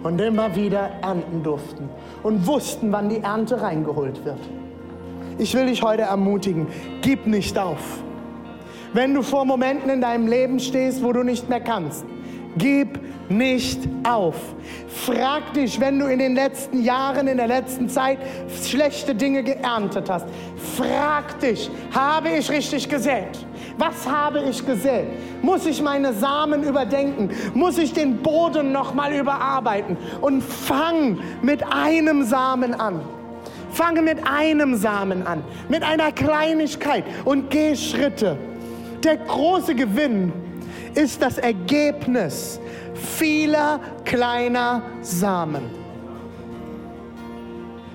[0.03, 1.89] Und immer wieder ernten durften.
[2.23, 4.41] Und wussten, wann die Ernte reingeholt wird.
[5.39, 6.67] Ich will dich heute ermutigen,
[7.03, 8.03] gib nicht auf.
[8.93, 12.05] Wenn du vor Momenten in deinem Leben stehst, wo du nicht mehr kannst,
[12.57, 13.01] gib
[13.37, 14.37] nicht auf.
[14.89, 18.19] Frag dich, wenn du in den letzten Jahren, in der letzten Zeit
[18.65, 20.27] schlechte Dinge geerntet hast.
[20.77, 23.47] Frag dich, habe ich richtig gesät?
[23.79, 25.07] Was habe ich gesät?
[25.43, 27.31] Muss ich meine Samen überdenken?
[27.55, 29.97] Muss ich den Boden nochmal überarbeiten?
[30.21, 33.01] Und fang mit einem Samen an.
[33.73, 38.37] Fange mit einem Samen an, mit einer Kleinigkeit und geh Schritte.
[39.03, 40.31] Der große Gewinn
[40.95, 42.61] ist das Ergebnis
[43.03, 45.63] vieler kleiner Samen.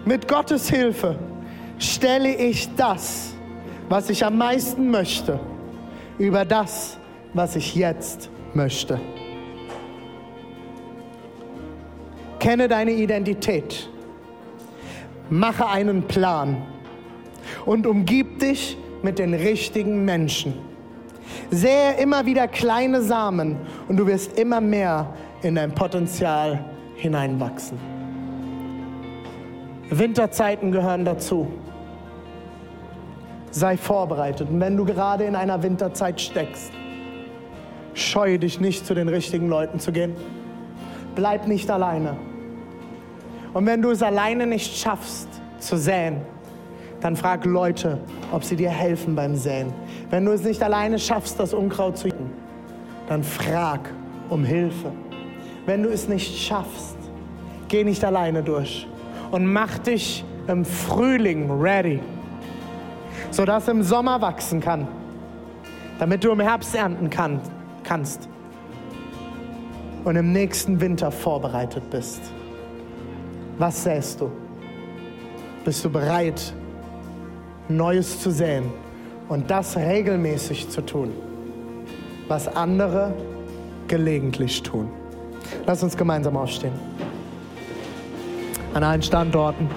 [0.05, 1.17] Mit Gottes Hilfe
[1.79, 3.33] stelle ich das,
[3.89, 5.39] was ich am meisten möchte,
[6.17, 6.97] über das,
[7.33, 8.99] was ich jetzt möchte.
[12.39, 13.89] Kenne deine Identität.
[15.29, 16.65] Mache einen Plan
[17.65, 20.53] und umgib dich mit den richtigen Menschen.
[21.51, 23.57] Sähe immer wieder kleine Samen
[23.87, 26.63] und du wirst immer mehr in dein Potenzial
[26.95, 27.77] hineinwachsen.
[29.89, 31.47] Winterzeiten gehören dazu.
[33.51, 34.49] Sei vorbereitet.
[34.49, 36.71] Und wenn du gerade in einer Winterzeit steckst,
[37.93, 40.13] scheue dich nicht, zu den richtigen Leuten zu gehen.
[41.15, 42.17] Bleib nicht alleine.
[43.53, 45.27] Und wenn du es alleine nicht schaffst
[45.57, 46.21] zu säen,
[47.01, 47.99] dann frag Leute,
[48.31, 49.71] ob sie dir helfen beim Säen.
[50.09, 52.07] Wenn du es nicht alleine schaffst, das Unkraut zu
[53.07, 53.89] dann frag
[54.29, 54.91] um Hilfe.
[55.65, 56.97] Wenn du es nicht schaffst,
[57.67, 58.87] geh nicht alleine durch
[59.31, 61.99] und mach dich im Frühling ready.
[63.31, 64.87] sodass im Sommer wachsen kann,
[65.99, 67.39] damit du im Herbst ernten kann,
[67.83, 68.27] kannst
[70.03, 72.21] und im nächsten Winter vorbereitet bist.
[73.57, 74.31] Was säst du?
[75.65, 76.53] Bist du bereit,
[77.67, 78.71] Neues zu säen
[79.27, 81.11] und das regelmäßig zu tun,
[82.27, 83.13] was andere
[83.87, 84.89] gelegentlich tun?
[85.65, 86.73] Lass uns gemeinsam aufstehen.
[88.73, 89.69] An allen Standorten.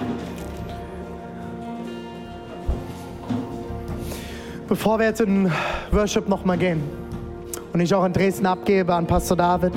[4.67, 5.51] Bevor wir jetzt in
[5.91, 6.81] Worship nochmal gehen
[7.73, 9.73] und ich auch in Dresden abgebe an Pastor David,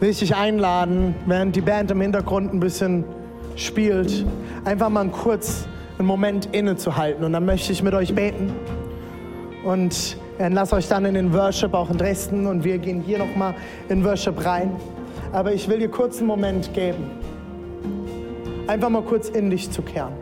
[0.00, 3.04] will ich dich einladen, während die Band im Hintergrund ein bisschen
[3.56, 4.24] spielt,
[4.64, 5.66] einfach mal kurz
[5.98, 7.24] einen Moment innezuhalten.
[7.24, 8.54] Und dann möchte ich mit euch beten.
[9.64, 13.54] Und lass euch dann in den Worship auch in Dresden und wir gehen hier nochmal
[13.88, 14.72] in Worship rein.
[15.32, 17.10] Aber ich will dir kurz einen Moment geben,
[18.66, 20.12] einfach mal kurz in dich zu kehren.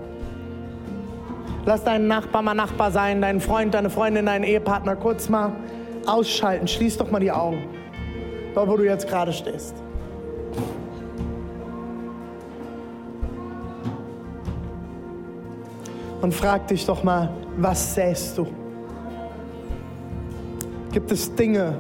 [1.65, 5.53] Lass deinen Nachbar mal Nachbar sein, deinen Freund, deine Freundin, deinen Ehepartner kurz mal
[6.07, 6.67] ausschalten.
[6.67, 7.63] Schließ doch mal die Augen
[8.57, 9.75] dort wo du jetzt gerade stehst.
[16.21, 18.47] Und frag dich doch mal, was sähst du?
[20.93, 21.79] Gibt es Dinge,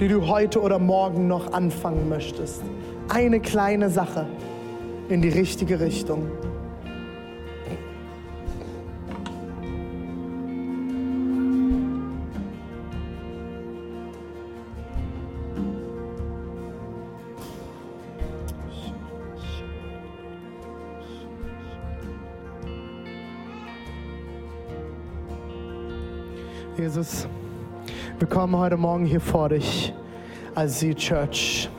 [0.00, 2.62] die du heute oder morgen noch anfangen möchtest?
[3.08, 4.26] Eine kleine Sache
[5.08, 6.26] in die richtige Richtung.
[26.84, 27.26] Jesus,
[28.18, 29.94] wir kommen heute Morgen hier vor dich
[30.54, 31.70] als Sie Church.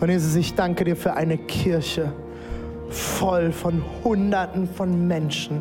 [0.00, 2.10] Und Jesus, ich danke dir für eine Kirche
[2.88, 5.60] voll von Hunderten von Menschen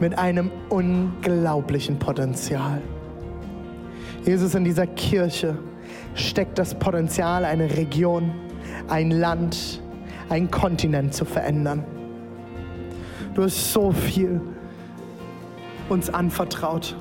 [0.00, 2.80] mit einem unglaublichen Potenzial.
[4.24, 5.58] Jesus, in dieser Kirche
[6.14, 8.32] steckt das Potenzial, eine Region,
[8.88, 9.82] ein Land,
[10.30, 11.84] ein Kontinent zu verändern.
[13.34, 14.40] Du hast so viel
[15.92, 16.96] uns anvertraut.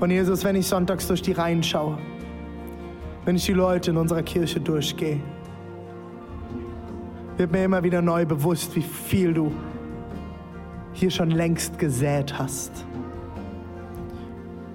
[0.00, 1.96] Und Jesus, wenn ich sonntags durch die Reihen schaue,
[3.24, 5.20] wenn ich die Leute in unserer Kirche durchgehe,
[7.36, 9.52] wird mir immer wieder neu bewusst, wie viel du
[10.92, 12.84] hier schon längst gesät hast.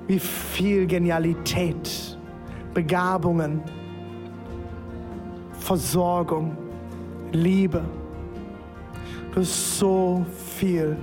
[0.08, 2.18] Wie viel Genialität,
[2.74, 3.62] Begabungen,
[5.60, 6.58] Versorgung,
[7.32, 7.82] Liebe.
[9.34, 10.26] Du hast so
[10.58, 10.98] viel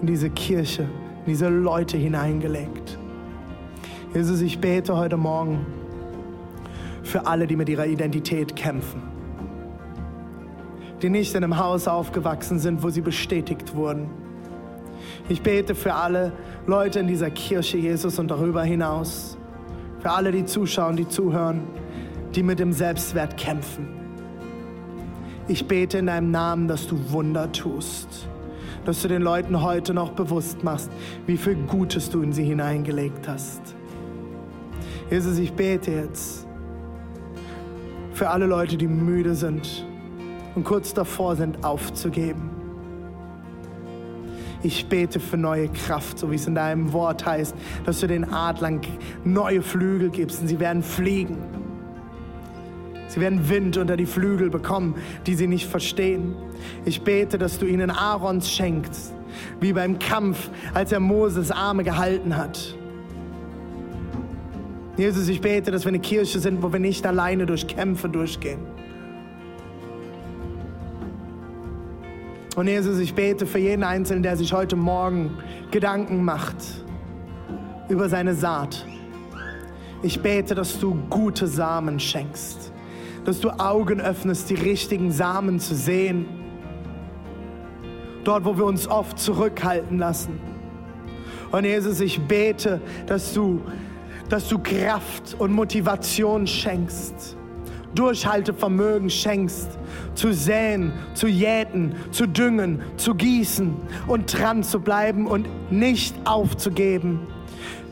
[0.00, 2.98] in diese Kirche, in diese Leute hineingelegt.
[4.14, 5.66] Jesus, ich bete heute Morgen
[7.02, 9.02] für alle, die mit ihrer Identität kämpfen,
[11.02, 14.08] die nicht in einem Haus aufgewachsen sind, wo sie bestätigt wurden.
[15.28, 16.32] Ich bete für alle
[16.66, 19.36] Leute in dieser Kirche, Jesus, und darüber hinaus,
[20.00, 21.62] für alle, die zuschauen, die zuhören,
[22.34, 23.88] die mit dem Selbstwert kämpfen.
[25.48, 28.28] Ich bete in deinem Namen, dass du Wunder tust
[28.84, 30.90] dass du den Leuten heute noch bewusst machst,
[31.26, 33.60] wie viel Gutes du in sie hineingelegt hast.
[35.10, 36.46] Jesus, ich bete jetzt
[38.12, 39.86] für alle Leute, die müde sind
[40.54, 42.50] und kurz davor sind, aufzugeben.
[44.62, 47.54] Ich bete für neue Kraft, so wie es in deinem Wort heißt,
[47.86, 48.80] dass du den Adlern
[49.24, 51.38] neue Flügel gibst und sie werden fliegen.
[53.08, 54.94] Sie werden Wind unter die Flügel bekommen,
[55.26, 56.36] die sie nicht verstehen.
[56.84, 59.14] Ich bete, dass du ihnen Aarons schenkst,
[59.60, 62.76] wie beim Kampf, als er Moses Arme gehalten hat.
[64.98, 68.60] Jesus, ich bete, dass wir eine Kirche sind, wo wir nicht alleine durch Kämpfe durchgehen.
[72.56, 75.38] Und Jesus, ich bete für jeden Einzelnen, der sich heute Morgen
[75.70, 76.56] Gedanken macht
[77.88, 78.84] über seine Saat.
[80.02, 82.72] Ich bete, dass du gute Samen schenkst
[83.24, 86.26] dass du Augen öffnest, die richtigen Samen zu sehen.
[88.24, 90.40] Dort, wo wir uns oft zurückhalten lassen.
[91.50, 93.62] Und Jesus, ich bete, dass du,
[94.28, 97.36] dass du Kraft und Motivation schenkst.
[97.94, 99.78] Durchhaltevermögen schenkst,
[100.14, 103.74] zu säen, zu jäten, zu düngen, zu gießen
[104.06, 107.20] und dran zu bleiben und nicht aufzugeben,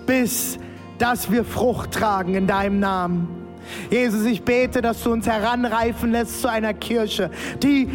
[0.06, 0.58] bis
[0.98, 3.45] dass wir Frucht tragen in deinem Namen.
[3.90, 7.30] Jesus, ich bete, dass du uns heranreifen lässt zu einer Kirche,
[7.62, 7.88] die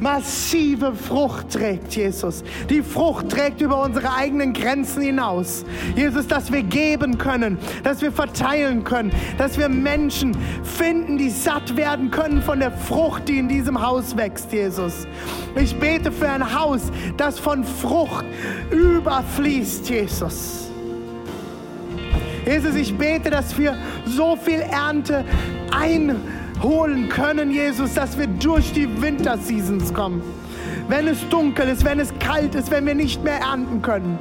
[0.00, 2.44] massive Frucht trägt, Jesus.
[2.68, 5.64] Die Frucht trägt über unsere eigenen Grenzen hinaus.
[5.94, 11.76] Jesus, dass wir geben können, dass wir verteilen können, dass wir Menschen finden, die satt
[11.76, 15.06] werden können von der Frucht, die in diesem Haus wächst, Jesus.
[15.54, 16.82] Ich bete für ein Haus,
[17.16, 18.26] das von Frucht
[18.70, 20.65] überfließt, Jesus.
[22.46, 25.24] Jesus, ich bete, dass wir so viel Ernte
[25.72, 30.22] einholen können, Jesus, dass wir durch die Winterseasons kommen.
[30.88, 34.16] Wenn es dunkel ist, wenn es kalt ist, wenn wir nicht mehr ernten können.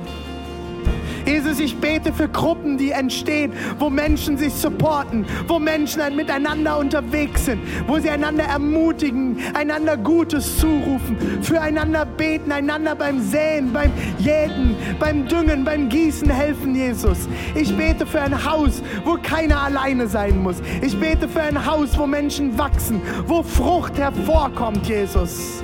[1.25, 7.45] Jesus, ich bete für Gruppen, die entstehen, wo Menschen sich supporten, wo Menschen miteinander unterwegs
[7.45, 14.75] sind, wo sie einander ermutigen, einander Gutes zurufen, füreinander beten, einander beim Säen, beim Jäten,
[14.99, 17.27] beim Düngen, beim Gießen helfen, Jesus.
[17.55, 20.57] Ich bete für ein Haus, wo keiner alleine sein muss.
[20.81, 25.63] Ich bete für ein Haus, wo Menschen wachsen, wo Frucht hervorkommt, Jesus.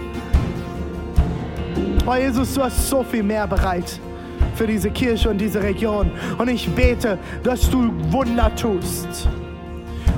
[2.08, 4.00] Oh Jesus, du hast so viel mehr bereit
[4.56, 6.12] für diese Kirche und diese Region.
[6.38, 9.28] Und ich bete, dass du Wunder tust.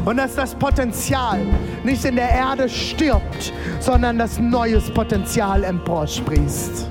[0.05, 1.39] Und dass das Potenzial
[1.83, 6.89] nicht in der Erde stirbt, sondern dass neues Potenzial emporsprießt.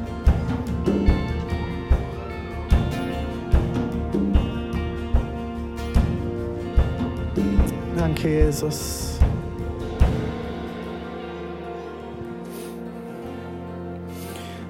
[7.96, 9.18] Danke, Jesus.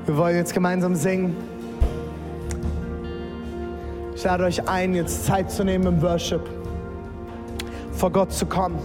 [0.04, 1.51] Wir wollen jetzt gemeinsam singen.
[4.22, 6.48] Ich lade euch ein, jetzt Zeit zu nehmen im Worship,
[7.90, 8.78] vor Gott zu kommen,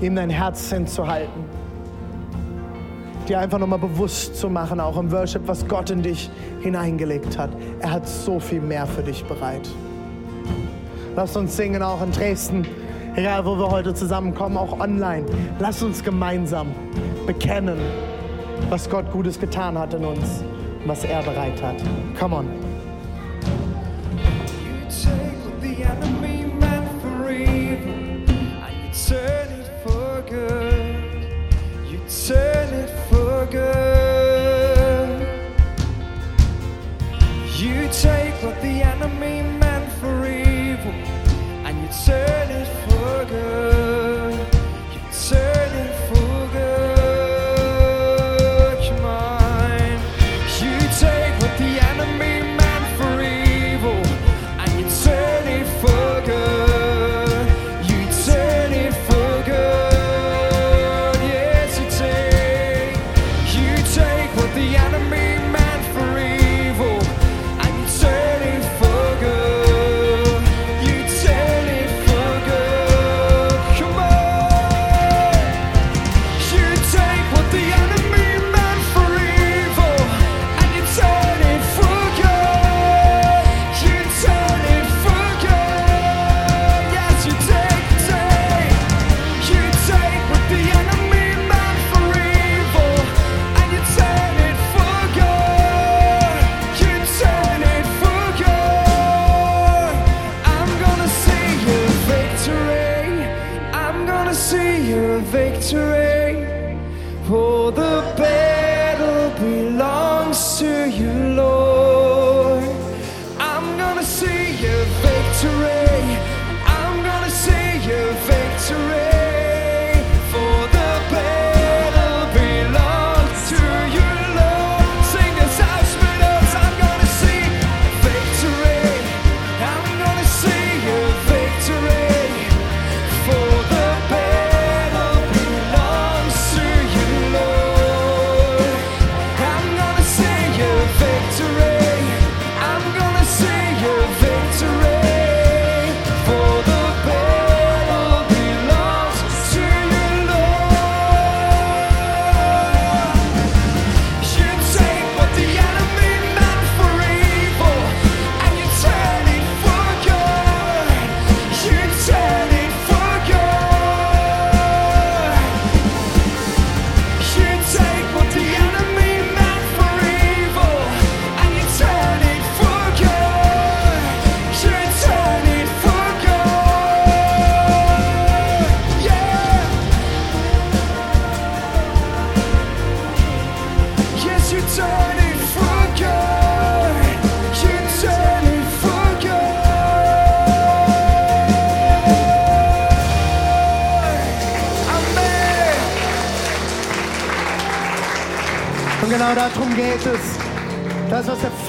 [0.00, 1.44] ihm dein Herz hinzuhalten,
[3.28, 6.30] dir einfach nochmal bewusst zu machen, auch im Worship, was Gott in dich
[6.62, 7.50] hineingelegt hat.
[7.80, 9.68] Er hat so viel mehr für dich bereit.
[11.14, 12.66] Lasst uns singen, auch in Dresden,
[13.16, 15.26] egal wo wir heute zusammenkommen, auch online.
[15.58, 16.68] Lasst uns gemeinsam
[17.26, 17.76] bekennen,
[18.70, 20.42] was Gott Gutes getan hat in uns
[20.86, 21.76] was er bereit hat.
[22.18, 22.73] Come on.
[30.34, 30.96] good.
[31.90, 35.18] You turn it for good.
[37.62, 39.43] You take what the enemy
[110.34, 111.33] closer you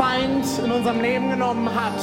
[0.05, 1.99] Feind in unserem Leben genommen hat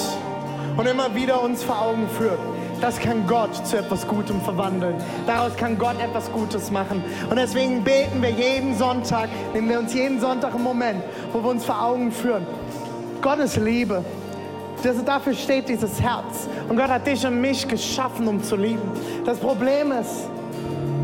[0.77, 2.39] und immer wieder uns vor Augen führt.
[2.81, 4.97] Das kann Gott zu etwas Gutem verwandeln.
[5.25, 7.05] Daraus kann Gott etwas Gutes machen.
[7.31, 11.01] Und deswegen beten wir jeden Sonntag, nehmen wir uns jeden Sonntag einen Moment,
[11.33, 12.45] wo wir uns vor Augen führen.
[13.21, 14.05] Gott ist Liebe.
[14.83, 16.49] Das, dafür steht dieses Herz.
[16.69, 18.83] Und Gott hat dich und mich geschaffen, um zu lieben.
[19.25, 20.29] Das Problem ist,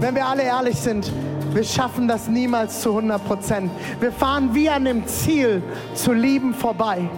[0.01, 1.12] wenn wir alle ehrlich sind,
[1.53, 3.70] wir schaffen das niemals zu 100 Prozent.
[4.01, 5.62] Wir fahren wie an dem Ziel
[5.94, 7.09] zu lieben vorbei.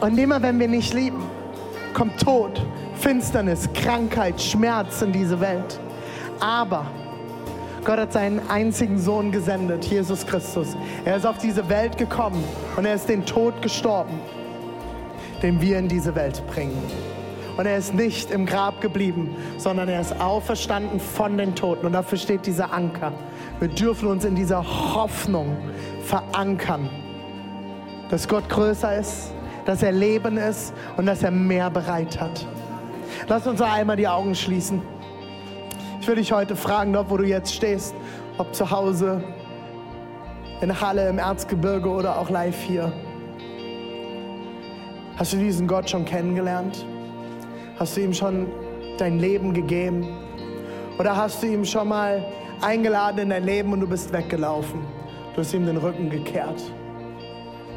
[0.00, 1.22] Und immer wenn wir nicht lieben,
[1.94, 2.64] kommt Tod,
[2.94, 5.78] Finsternis, Krankheit, Schmerz in diese Welt.
[6.40, 6.86] Aber
[7.84, 10.76] Gott hat seinen einzigen Sohn gesendet, Jesus Christus.
[11.04, 12.42] Er ist auf diese Welt gekommen
[12.76, 14.20] und er ist den Tod gestorben,
[15.42, 16.82] den wir in diese Welt bringen.
[17.56, 21.86] Und er ist nicht im Grab geblieben, sondern er ist auferstanden von den Toten.
[21.86, 23.12] Und dafür steht dieser Anker.
[23.58, 25.56] Wir dürfen uns in dieser Hoffnung
[26.02, 26.88] verankern,
[28.08, 29.32] dass Gott größer ist,
[29.64, 32.46] dass er Leben ist und dass er mehr bereit hat.
[33.28, 34.82] Lass uns einmal die Augen schließen.
[36.00, 37.94] Ich will dich heute fragen, dort wo du jetzt stehst,
[38.38, 39.22] ob zu Hause,
[40.62, 42.92] in Halle, im Erzgebirge oder auch live hier.
[45.16, 46.86] Hast du diesen Gott schon kennengelernt?
[47.80, 48.46] Hast du ihm schon
[48.98, 50.06] dein Leben gegeben?
[50.98, 52.22] Oder hast du ihm schon mal
[52.60, 54.80] eingeladen in dein Leben und du bist weggelaufen?
[55.34, 56.60] Du hast ihm den Rücken gekehrt.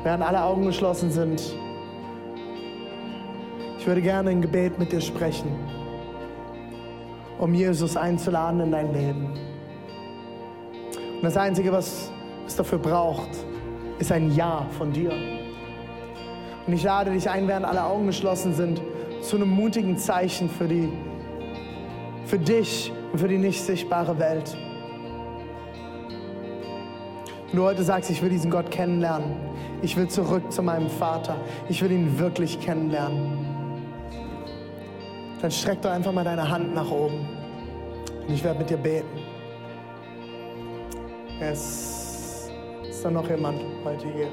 [0.03, 1.41] Während alle Augen geschlossen sind,
[3.79, 5.49] ich würde gerne ein Gebet mit dir sprechen,
[7.39, 9.27] um Jesus einzuladen in dein Leben.
[11.15, 12.11] Und das Einzige, was
[12.45, 13.29] es dafür braucht,
[13.99, 15.13] ist ein Ja von dir.
[16.67, 18.81] Und ich lade dich ein, während alle Augen geschlossen sind,
[19.23, 20.89] zu einem mutigen Zeichen für, die,
[22.25, 24.55] für dich und für die nicht sichtbare Welt.
[27.47, 29.35] Wenn du heute sagst, ich will diesen Gott kennenlernen,
[29.81, 31.37] ich will zurück zu meinem Vater,
[31.69, 33.43] ich will ihn wirklich kennenlernen
[35.43, 37.27] dann streck doch einfach mal deine Hand nach oben.
[38.25, 39.19] Und ich werde mit dir beten.
[41.41, 42.49] Es
[42.87, 44.29] ist da noch jemand heute hier.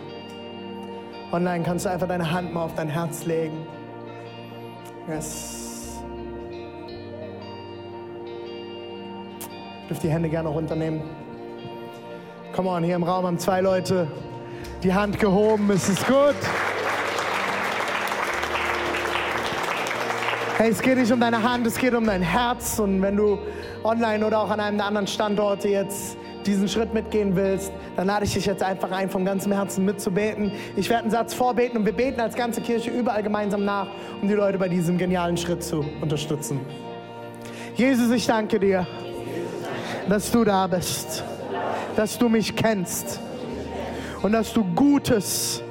[1.32, 3.66] Online kannst du einfach deine Hand mal auf dein Herz legen.
[5.08, 6.00] Yes.
[9.88, 11.02] Dürft die Hände gerne runternehmen.
[12.54, 14.06] Come on, hier im Raum haben zwei Leute
[14.82, 15.70] die Hand gehoben.
[15.70, 16.34] Es ist gut.
[20.56, 22.78] Hey, es geht nicht um deine Hand, es geht um dein Herz.
[22.78, 23.38] Und wenn du
[23.82, 26.18] online oder auch an einem der anderen Standorte jetzt
[26.50, 30.50] diesen Schritt mitgehen willst, dann lade ich dich jetzt einfach ein, vom ganzen Herzen mitzubeten.
[30.76, 33.86] Ich werde einen Satz vorbeten und wir beten als ganze Kirche überall gemeinsam nach,
[34.20, 36.60] um die Leute bei diesem genialen Schritt zu unterstützen.
[37.76, 38.86] Jesus, ich danke dir,
[40.08, 41.22] dass du da bist,
[41.94, 43.20] dass du mich kennst
[44.22, 45.62] und dass du Gutes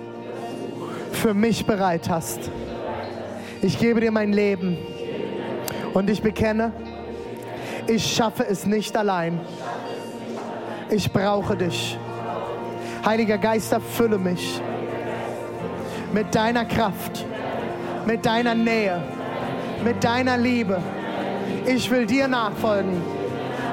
[1.12, 2.50] für mich bereit hast.
[3.62, 4.78] Ich gebe dir mein Leben
[5.94, 6.72] und ich bekenne,
[7.88, 9.42] ich schaffe es nicht allein.
[10.92, 11.98] Ich brauche dich.
[13.06, 14.60] Heiliger Geist, erfülle mich
[16.12, 17.26] mit deiner Kraft,
[18.06, 19.02] mit deiner Nähe,
[19.84, 20.82] mit deiner Liebe.
[21.66, 23.02] Ich will dir nachfolgen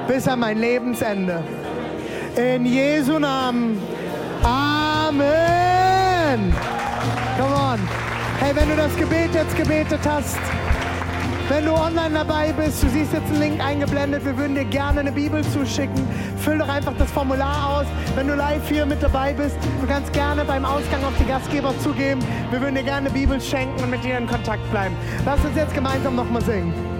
[0.07, 1.43] bis an mein Lebensende.
[2.35, 3.81] In Jesu Namen.
[4.43, 6.53] Amen.
[7.37, 7.79] Come on.
[8.39, 10.37] Hey, wenn du das Gebet jetzt gebetet hast,
[11.49, 14.99] wenn du online dabei bist, du siehst jetzt einen Link eingeblendet, wir würden dir gerne
[14.99, 16.07] eine Bibel zuschicken.
[16.37, 17.85] Füll doch einfach das Formular aus.
[18.15, 21.73] Wenn du live hier mit dabei bist, du kannst gerne beim Ausgang auf die Gastgeber
[21.79, 22.21] zugeben.
[22.51, 24.95] Wir würden dir gerne eine Bibel schenken und mit dir in Kontakt bleiben.
[25.25, 26.96] Lass uns jetzt gemeinsam nochmal singen.